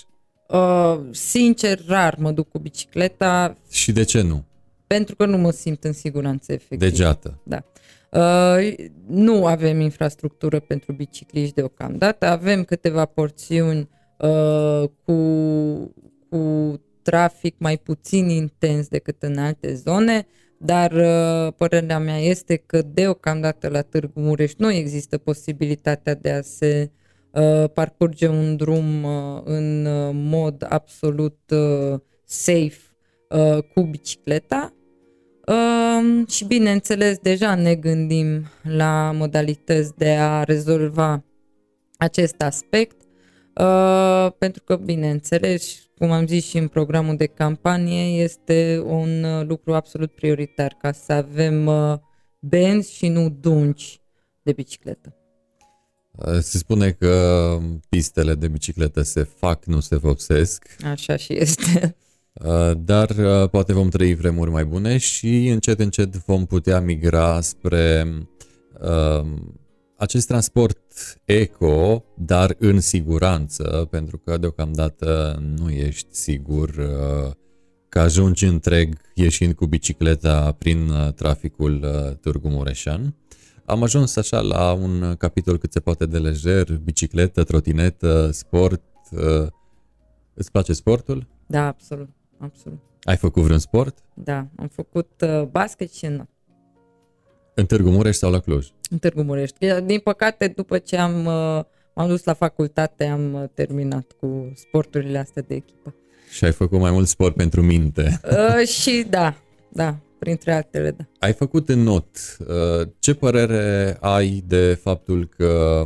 [0.48, 4.44] Uh, sincer, rar mă duc cu bicicleta Și de ce nu?
[4.86, 6.78] pentru că nu mă simt în siguranță efectiv.
[6.78, 7.40] Degeată.
[7.42, 7.64] Da.
[8.10, 8.74] Uh,
[9.06, 13.88] nu avem infrastructură pentru bicicliști deocamdată, avem câteva porțiuni
[14.18, 15.14] uh, cu,
[16.28, 20.26] cu trafic mai puțin intens decât în alte zone,
[20.58, 26.42] dar uh, părerea mea este că deocamdată la Târgu Mureș nu există posibilitatea de a
[26.42, 26.90] se
[27.30, 32.80] uh, parcurge un drum uh, în uh, mod absolut uh, safe
[33.28, 34.74] uh, cu bicicleta.
[35.46, 41.24] Uh, și bineînțeles, deja ne gândim la modalități de a rezolva
[41.96, 42.96] acest aspect,
[43.54, 49.46] uh, pentru că, bineînțeles, cum am zis și în programul de campanie, este un uh,
[49.46, 51.98] lucru absolut prioritar ca să avem uh,
[52.38, 54.00] benzi și nu dungi
[54.42, 55.16] de bicicletă.
[56.10, 61.96] Uh, Se spune că pistele de bicicletă se fac, nu se vopsesc, Așa și este.
[62.44, 67.40] uh, dar uh, poate vom trăi vremuri mai bune și încet, încet vom putea migra
[67.40, 68.06] spre
[68.80, 69.26] uh,
[69.96, 70.78] acest transport
[71.24, 77.32] eco, dar în siguranță, pentru că deocamdată nu ești sigur uh,
[77.88, 83.14] că ajungi întreg ieșind cu bicicleta prin uh, traficul uh, Târgu Mureșan.
[83.64, 88.82] Am ajuns așa la un capitol cât se poate de lejer, bicicletă, trotinetă, sport.
[89.10, 89.46] Uh,
[90.34, 91.26] îți place sportul?
[91.46, 92.78] Da, absolut, absolut.
[93.02, 93.98] Ai făcut vreun sport?
[94.14, 96.26] Da, am făcut uh, basket și în
[97.54, 98.66] În Târgu Mureș sau la Cluj?
[98.90, 99.50] În Târgu Mureș.
[99.84, 105.18] Din păcate, după ce am, uh, m-am dus la facultate, am uh, terminat cu sporturile
[105.18, 105.94] astea de echipă.
[106.30, 108.20] Și ai făcut mai mult sport pentru minte.
[108.30, 109.34] Uh, și da,
[109.68, 111.04] da, printre altele, da.
[111.18, 112.06] Ai făcut în not.
[112.38, 115.84] Uh, ce părere ai de faptul că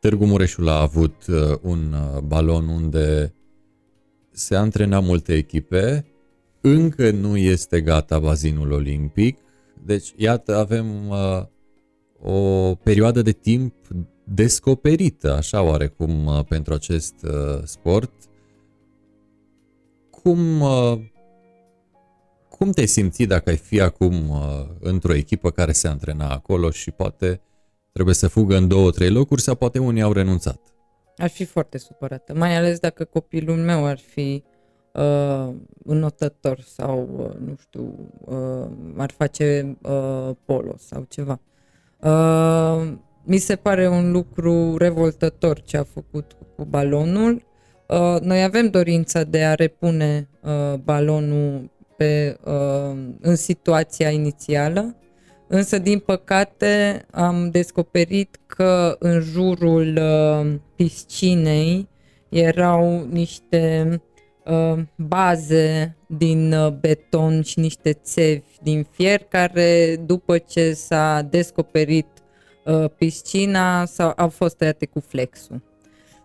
[0.00, 3.34] Târgu Mureșul a avut uh, un uh, balon unde
[4.30, 6.06] se antrena multe echipe,
[6.60, 9.38] încă nu este gata bazinul olimpic,
[9.84, 11.42] deci iată avem uh,
[12.22, 13.74] o perioadă de timp
[14.24, 18.12] descoperită, așa oarecum, uh, pentru acest uh, sport.
[20.10, 20.98] Cum, uh,
[22.48, 26.90] cum te simți dacă ai fi acum uh, într-o echipă care se antrena acolo și
[26.90, 27.40] poate
[27.92, 30.60] trebuie să fugă în două, trei locuri sau poate unii au renunțat?
[31.16, 34.42] Ar fi foarte supărată, mai ales dacă copilul meu ar fi
[34.92, 41.40] uh, înotător sau, uh, nu știu, uh, ar face uh, polo sau ceva.
[41.98, 42.92] Uh,
[43.24, 47.42] mi se pare un lucru revoltător ce a făcut cu balonul.
[47.88, 54.96] Uh, noi avem dorința de a repune uh, balonul pe, uh, în situația inițială,
[55.46, 61.88] însă din păcate am descoperit că în jurul uh, piscinei
[62.28, 63.98] erau niște uh,
[64.96, 72.06] baze din uh, beton și niște țevi din fier care după ce s-a descoperit
[72.64, 75.62] uh, piscina s-au, au fost tăiate cu flexul.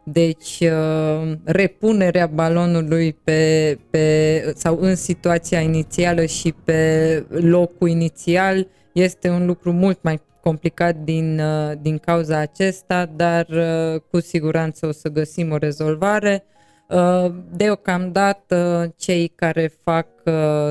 [0.03, 9.30] Deci uh, repunerea balonului pe, pe, sau în situația inițială și pe locul inițial este
[9.30, 14.91] un lucru mult mai complicat din, uh, din cauza acesta, dar uh, cu siguranță o
[14.91, 16.43] să găsim o rezolvare.
[16.90, 20.08] Uh, deocamdată cei care fac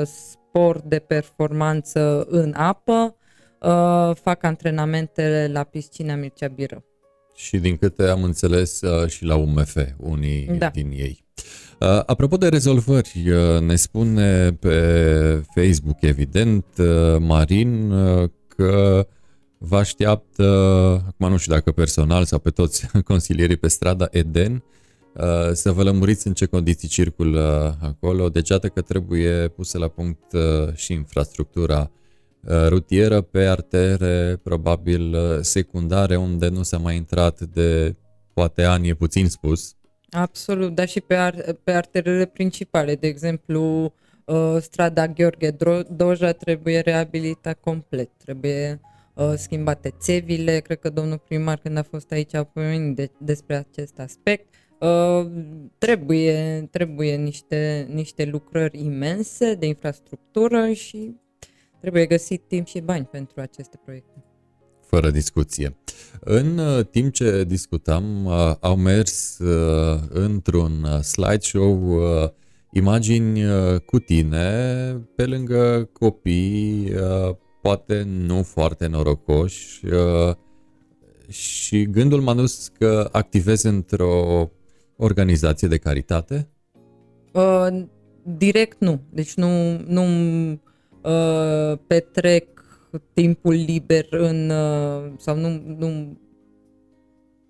[0.04, 3.16] sport de performanță în apă
[4.14, 6.84] fac antrenamentele la piscina Mircea Biră.
[7.34, 10.68] Și din câte am înțeles și la UMF, unii da.
[10.68, 11.24] din ei.
[12.06, 13.22] Apropo de rezolvări,
[13.60, 16.64] ne spune pe Facebook, evident,
[17.18, 17.92] Marin,
[18.48, 19.06] că
[19.58, 20.44] vă așteaptă,
[21.06, 24.73] acum nu știu dacă personal sau pe toți consilierii pe strada Eden, uh,
[25.52, 28.28] să vă lămuriți în ce condiții circulă acolo.
[28.28, 31.90] Deci iată că trebuie pusă la punct uh, și infrastructura
[32.40, 37.96] uh, rutieră pe artere probabil secundare unde nu s-a mai intrat de
[38.32, 39.74] poate ani, e puțin spus.
[40.10, 43.92] Absolut, dar și pe, ar- pe arterele principale, de exemplu
[44.60, 45.56] strada Gheorghe
[45.90, 48.80] Doja trebuie reabilitat complet, trebuie
[49.14, 53.56] Uh, schimbate țevile, cred că domnul primar când a fost aici a pomenit de, despre
[53.56, 54.54] acest aspect.
[54.84, 55.26] Uh,
[55.78, 61.14] trebuie, trebuie niște, niște lucrări imense de infrastructură și
[61.80, 64.24] trebuie găsit timp și bani pentru aceste proiecte.
[64.86, 65.76] Fără discuție.
[66.20, 68.28] În uh, timp ce discutam,
[68.60, 69.38] au mers
[70.08, 72.00] într-un slideshow
[72.72, 73.42] imagini
[73.86, 74.52] cu tine
[75.16, 76.92] pe lângă copii
[77.64, 80.34] poate nu foarte norocoși uh,
[81.28, 84.50] și gândul m-a dus că activezi într-o
[84.96, 86.48] organizație de caritate?
[87.32, 87.84] Uh,
[88.22, 89.00] direct nu.
[89.10, 90.04] Deci nu, nu
[91.02, 92.46] uh, petrec
[93.12, 96.18] timpul liber în uh, sau nu, nu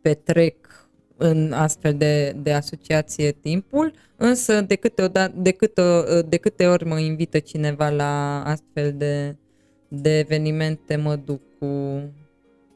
[0.01, 5.83] petrec în astfel de, de asociație timpul, însă de câte, de, câte,
[6.29, 9.37] de câte ori mă invită cineva la astfel de
[10.03, 11.67] de evenimente mă duc cu,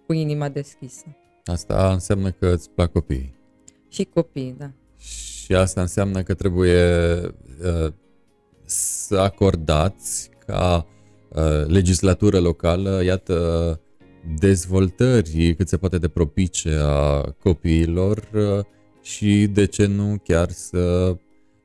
[0.06, 1.04] cu inima deschisă.
[1.44, 3.37] Asta înseamnă că îți plac copiii.
[3.88, 4.70] Și copiii, da.
[4.98, 6.84] Și asta înseamnă că trebuie
[7.64, 7.92] uh,
[8.64, 10.86] să acordați ca
[11.28, 13.80] uh, legislatură locală, iată,
[14.38, 18.64] dezvoltări cât se poate de propice a copiilor uh,
[19.02, 21.16] și de ce nu chiar să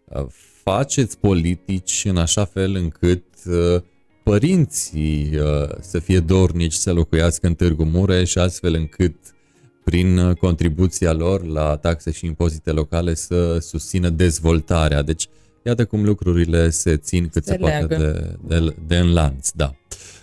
[0.05, 0.25] uh,
[0.63, 3.81] faceți politici în așa fel încât uh,
[4.23, 9.15] părinții uh, să fie dornici să locuiască în Târgu Mureș, astfel încât
[9.83, 15.01] prin uh, contribuția lor la taxe și impozite locale să susțină dezvoltarea.
[15.01, 15.27] Deci,
[15.63, 19.49] iată cum lucrurile se țin cât se, se poate de, de, de în lanț.
[19.49, 19.75] Da.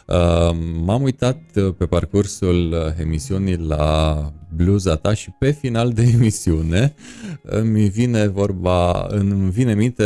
[0.07, 1.41] Uh, m-am uitat
[1.79, 6.95] pe parcursul emisiunii la bluza ta și pe final de emisiune
[7.43, 10.05] îmi vine vorba, îmi vine minte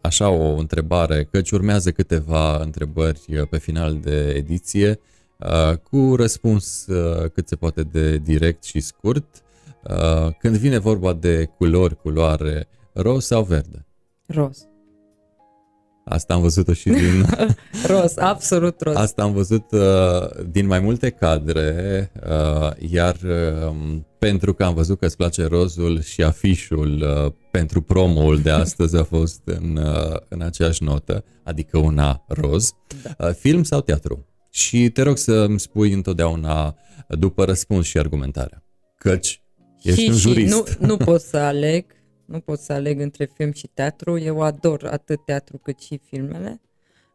[0.00, 5.00] așa o întrebare, căci urmează câteva întrebări uh, pe final de ediție.
[5.38, 9.42] Uh, cu răspuns uh, cât se poate de direct și scurt.
[9.84, 13.86] Uh, când vine vorba de culori, culoare, roz sau verde?
[14.26, 14.68] Roz.
[16.04, 17.26] Asta am văzut-o și din...
[17.90, 18.96] roz, absolut roz.
[18.96, 23.74] Asta am văzut uh, din mai multe cadre, uh, iar uh,
[24.18, 28.96] pentru că am văzut că îți place rozul și afișul uh, pentru promoul de astăzi
[28.96, 32.72] a fost în, uh, în aceeași notă, adică una roz.
[33.02, 33.26] Da.
[33.26, 34.26] Uh, film sau teatru?
[34.50, 36.76] Și te rog să îmi spui întotdeauna
[37.08, 38.62] după răspuns și argumentarea.
[38.98, 39.42] Căci
[39.82, 40.54] ești și, un jurist.
[40.54, 41.84] Și nu, nu pot să aleg,
[42.24, 44.18] nu pot să aleg între film și teatru.
[44.18, 46.60] Eu ador atât teatru cât și filmele.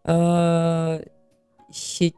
[0.03, 0.99] Uh,
[1.71, 2.13] și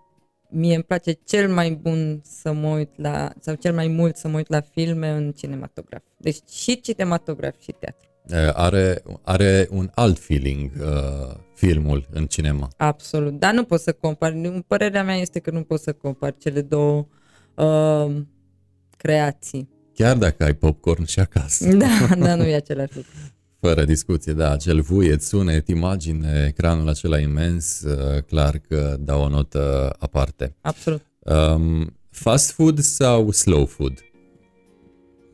[0.50, 4.28] mie îmi place cel mai bun să mă uit la, sau cel mai mult să
[4.28, 6.04] mă uit la filme în cinematograf.
[6.18, 8.10] Deci și cinematograf și teatru.
[8.54, 12.68] Are, are un alt feeling uh, filmul în cinema.
[12.78, 14.36] Absolut, dar nu pot să compar.
[14.68, 17.08] Părerea mea este că nu pot să compar cele două
[17.56, 18.16] uh,
[18.98, 19.70] creații.
[19.94, 21.74] Chiar dacă ai popcorn și acasă.
[21.76, 23.12] Da, da, nu e același lucru.
[23.60, 29.28] Fără discuție, da, acel vuiet, sunet, imagine, ecranul acela imens, uh, clar că dau o
[29.28, 30.56] notă aparte.
[30.62, 31.02] Absolut.
[31.20, 34.04] Um, fast food sau slow food?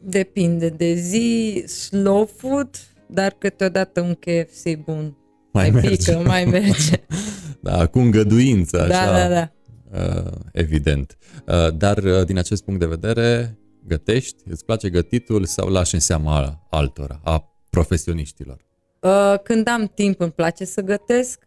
[0.03, 2.69] Depinde de zi, slow food,
[3.07, 5.17] dar câteodată un KFC bun.
[5.51, 6.11] Mai, mai merge.
[6.11, 7.03] pică, mai merge.
[7.61, 9.05] da, cu îngăduință, așa.
[9.05, 9.51] Da, da, da.
[9.91, 11.17] Uh, evident.
[11.47, 13.57] Uh, dar uh, din acest punct de vedere,
[13.87, 18.65] gătești, îți place gătitul sau lași în seama altora, a profesioniștilor?
[18.99, 21.43] Uh, când am timp îmi place să gătesc,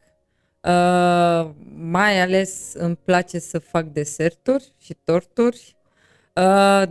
[0.63, 5.74] uh, mai ales îmi place să fac deserturi și torturi, uh,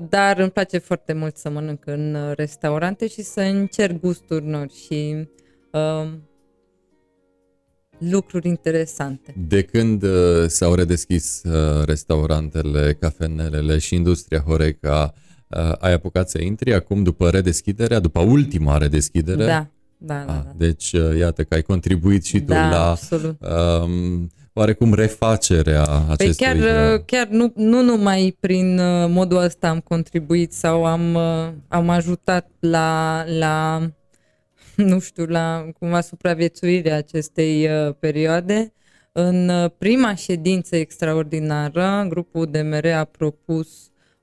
[0.10, 5.28] dar îmi place foarte mult să mănânc în restaurante și să încerc gusturi noi și
[5.72, 6.14] uh,
[7.98, 9.34] lucruri interesante.
[9.48, 15.14] De când uh, s-au redeschis uh, restaurantele, cafenelele și industria Horeca,
[15.48, 19.46] uh, ai apucat să intri acum după redeschiderea, după ultima redeschidere?
[19.46, 19.68] Da,
[19.98, 20.38] da, da.
[20.38, 20.52] Ah, da.
[20.58, 23.38] Deci, uh, iată că ai contribuit și tu Da, la absolut.
[23.82, 26.46] um, oarecum refacerea Păi acestui...
[26.46, 31.14] chiar, uh, uh, chiar nu, nu numai prin uh, modul ăsta am contribuit sau am,
[31.14, 33.80] uh, am ajutat la, la,
[34.76, 38.74] nu știu, la cumva supraviețuirea acestei uh, perioade.
[39.12, 43.68] În uh, prima ședință extraordinară, grupul DMR a propus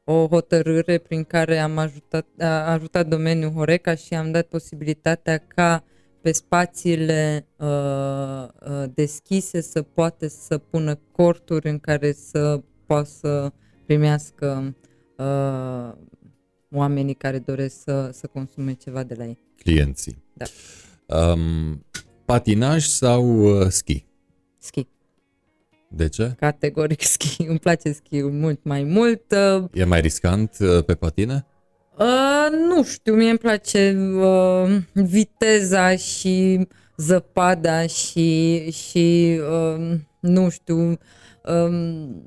[0.04, 5.84] o hotărâre prin care am ajutat, a ajutat domeniul Horeca și am dat posibilitatea ca
[6.20, 13.52] pe spațiile uh, uh, deschise să poate să pună corturi în care să poată să
[13.86, 14.76] primească
[15.18, 15.92] uh,
[16.70, 19.38] oamenii care doresc să, să consume ceva de la ei.
[19.56, 20.22] clienții.
[20.32, 20.44] Da.
[21.32, 21.84] Um,
[22.24, 24.04] patinaj sau uh, ski?
[24.58, 24.86] Ski,
[25.88, 26.34] De ce?
[26.38, 27.42] categoric ski.
[27.48, 29.22] Îmi place ski mult mai mult.
[29.32, 31.46] Uh, E mai riscant uh, pe patine?
[32.00, 36.66] Uh, nu știu, mie îmi place uh, viteza și
[36.96, 40.98] zăpada și, și uh, nu știu,
[41.44, 42.22] um,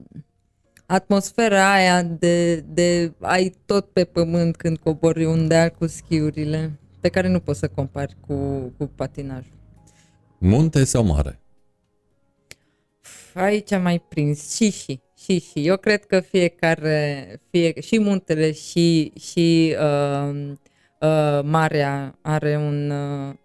[0.85, 7.09] atmosfera aia de, de ai tot pe pământ când cobori un deal cu schiurile, pe
[7.09, 8.33] care nu poți să compari cu,
[8.77, 9.57] cu patinajul.
[10.37, 11.39] Munte sau mare?
[13.33, 15.67] Aici am mai prins și și și și.
[15.67, 20.51] Eu cred că fiecare, fie, și muntele și, și uh,
[20.99, 23.35] uh, marea are un, uh,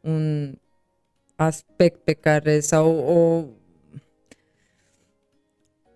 [0.00, 0.54] un
[1.36, 3.44] aspect pe care sau o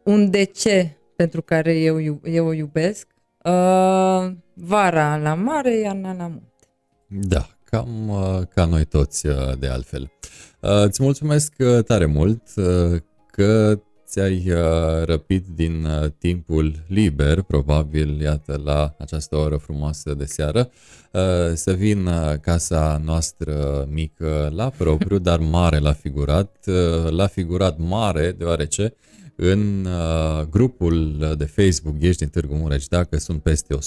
[0.02, 3.07] un de ce pentru care eu, iu- eu o iubesc.
[3.44, 6.66] Uh, vara la mare, iarna la munte.
[7.07, 10.12] Da, cam uh, ca noi toți uh, de altfel.
[10.61, 13.81] Uh, Îți mulțumesc uh, tare mult uh, că
[14.11, 20.70] ți-ai uh, răpit din uh, timpul liber, probabil, iată, la această oră frumoasă de seară,
[21.12, 21.20] uh,
[21.55, 27.78] să vin uh, casa noastră mică la propriu, dar mare la figurat, uh, la figurat
[27.78, 28.95] mare, deoarece
[29.37, 33.81] în uh, grupul de Facebook Ești din Târgu Mureș, dacă sunt peste 113.000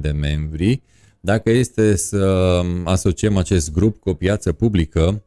[0.00, 0.82] de membri,
[1.20, 5.22] dacă este să asociem acest grup cu o piață publică,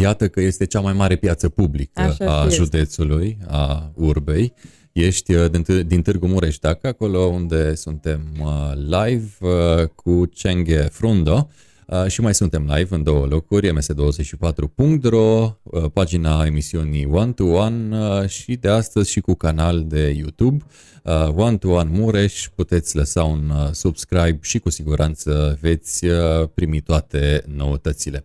[0.00, 2.56] iată că este cea mai mare piață publică Așa a este.
[2.56, 4.52] județului, a urbei.
[4.92, 10.26] Ești uh, din, Tâ- din Târgu Mureș, dacă acolo unde suntem uh, live uh, cu
[10.26, 11.48] Cenghe Frundo
[11.86, 17.98] uh, și mai suntem live în două locuri, ms24.ro, uh, pagina emisiunii One to One
[17.98, 20.64] uh, și de astăzi și cu canal de YouTube
[21.02, 22.48] uh, One to One Mureș.
[22.54, 28.24] Puteți lăsa un uh, subscribe și cu siguranță veți uh, primi toate noutățile.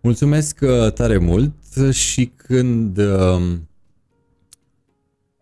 [0.00, 1.54] Mulțumesc uh, tare mult
[1.90, 3.56] și când uh,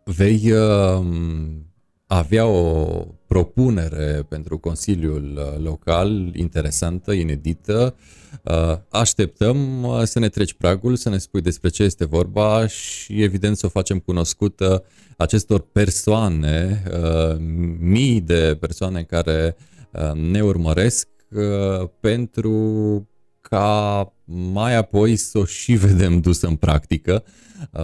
[0.05, 1.07] vei uh,
[2.07, 2.85] avea o
[3.27, 7.95] propunere pentru Consiliul uh, Local interesantă, inedită.
[8.43, 13.23] Uh, așteptăm uh, să ne treci pragul, să ne spui despre ce este vorba și
[13.23, 14.85] evident să o facem cunoscută
[15.17, 16.83] acestor persoane,
[17.79, 19.57] mii de persoane care
[20.15, 21.09] ne urmăresc
[22.01, 23.09] pentru
[23.49, 24.13] ca
[24.53, 27.25] mai apoi să o și vedem dusă în practică,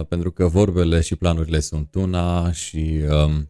[0.07, 3.49] pentru că vorbele și planurile sunt una și um,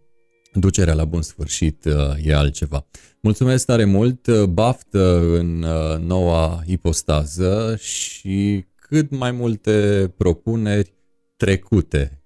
[0.53, 2.85] ducerea la bun sfârșit uh, e altceva.
[3.21, 10.93] Mulțumesc tare mult, uh, baftă în uh, noua ipostază și cât mai multe propuneri
[11.43, 12.21] trecute.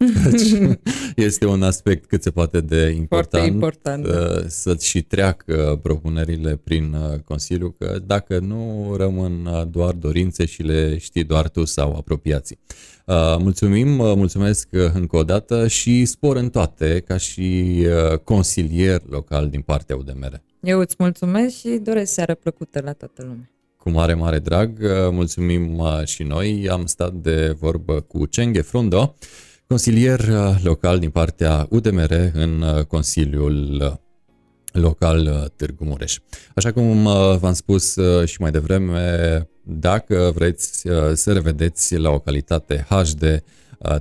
[1.16, 4.48] este un aspect cât se poate de important, important da.
[4.48, 6.96] să-ți și treacă propunerile prin
[7.26, 12.60] Consiliu, că dacă nu rămân doar dorințe și le știi doar tu sau apropiații.
[13.08, 17.86] Uh, mulțumim, uh, mulțumesc uh, încă o dată și spor în toate ca și
[18.24, 20.42] consilier local din partea UDMR.
[20.60, 23.50] Eu îți mulțumesc și doresc seară plăcută la toată lumea.
[23.88, 24.80] Cu mare, mare drag,
[25.12, 26.70] mulțumim și noi.
[26.70, 29.16] Am stat de vorbă cu Cenghe Frundo,
[29.68, 30.30] consilier
[30.64, 34.00] local din partea UDMR în Consiliul
[34.72, 36.18] local Târgu Mureș.
[36.56, 37.04] Așa cum
[37.38, 37.96] v-am spus
[38.26, 43.38] și mai devreme, dacă vreți uh, să revedeți la o calitate HD uh,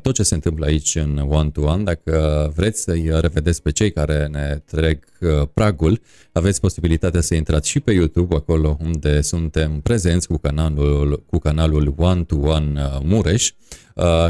[0.03, 4.63] tot ce se întâmplă aici în one-to-one, dacă vreți să-i revedeți pe cei care ne
[4.65, 6.01] trec uh, pragul,
[6.33, 11.95] aveți posibilitatea să intrați și pe YouTube, acolo unde suntem prezenți cu canalul, cu canalul
[11.97, 13.53] One-to-One Mureș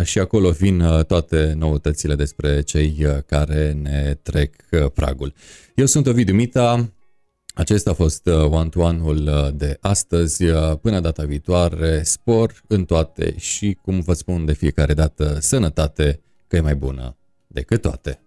[0.02, 4.54] și acolo vin toate noutățile despre cei care ne trec
[4.94, 5.32] pragul.
[5.74, 6.90] Eu sunt Ovidiu Mita,
[7.56, 10.44] acesta a fost uh, one-to-one-ul uh, de astăzi.
[10.44, 16.20] Uh, până data viitoare, spor în toate și, cum vă spun de fiecare dată, sănătate,
[16.48, 17.16] că e mai bună
[17.46, 18.20] decât toate.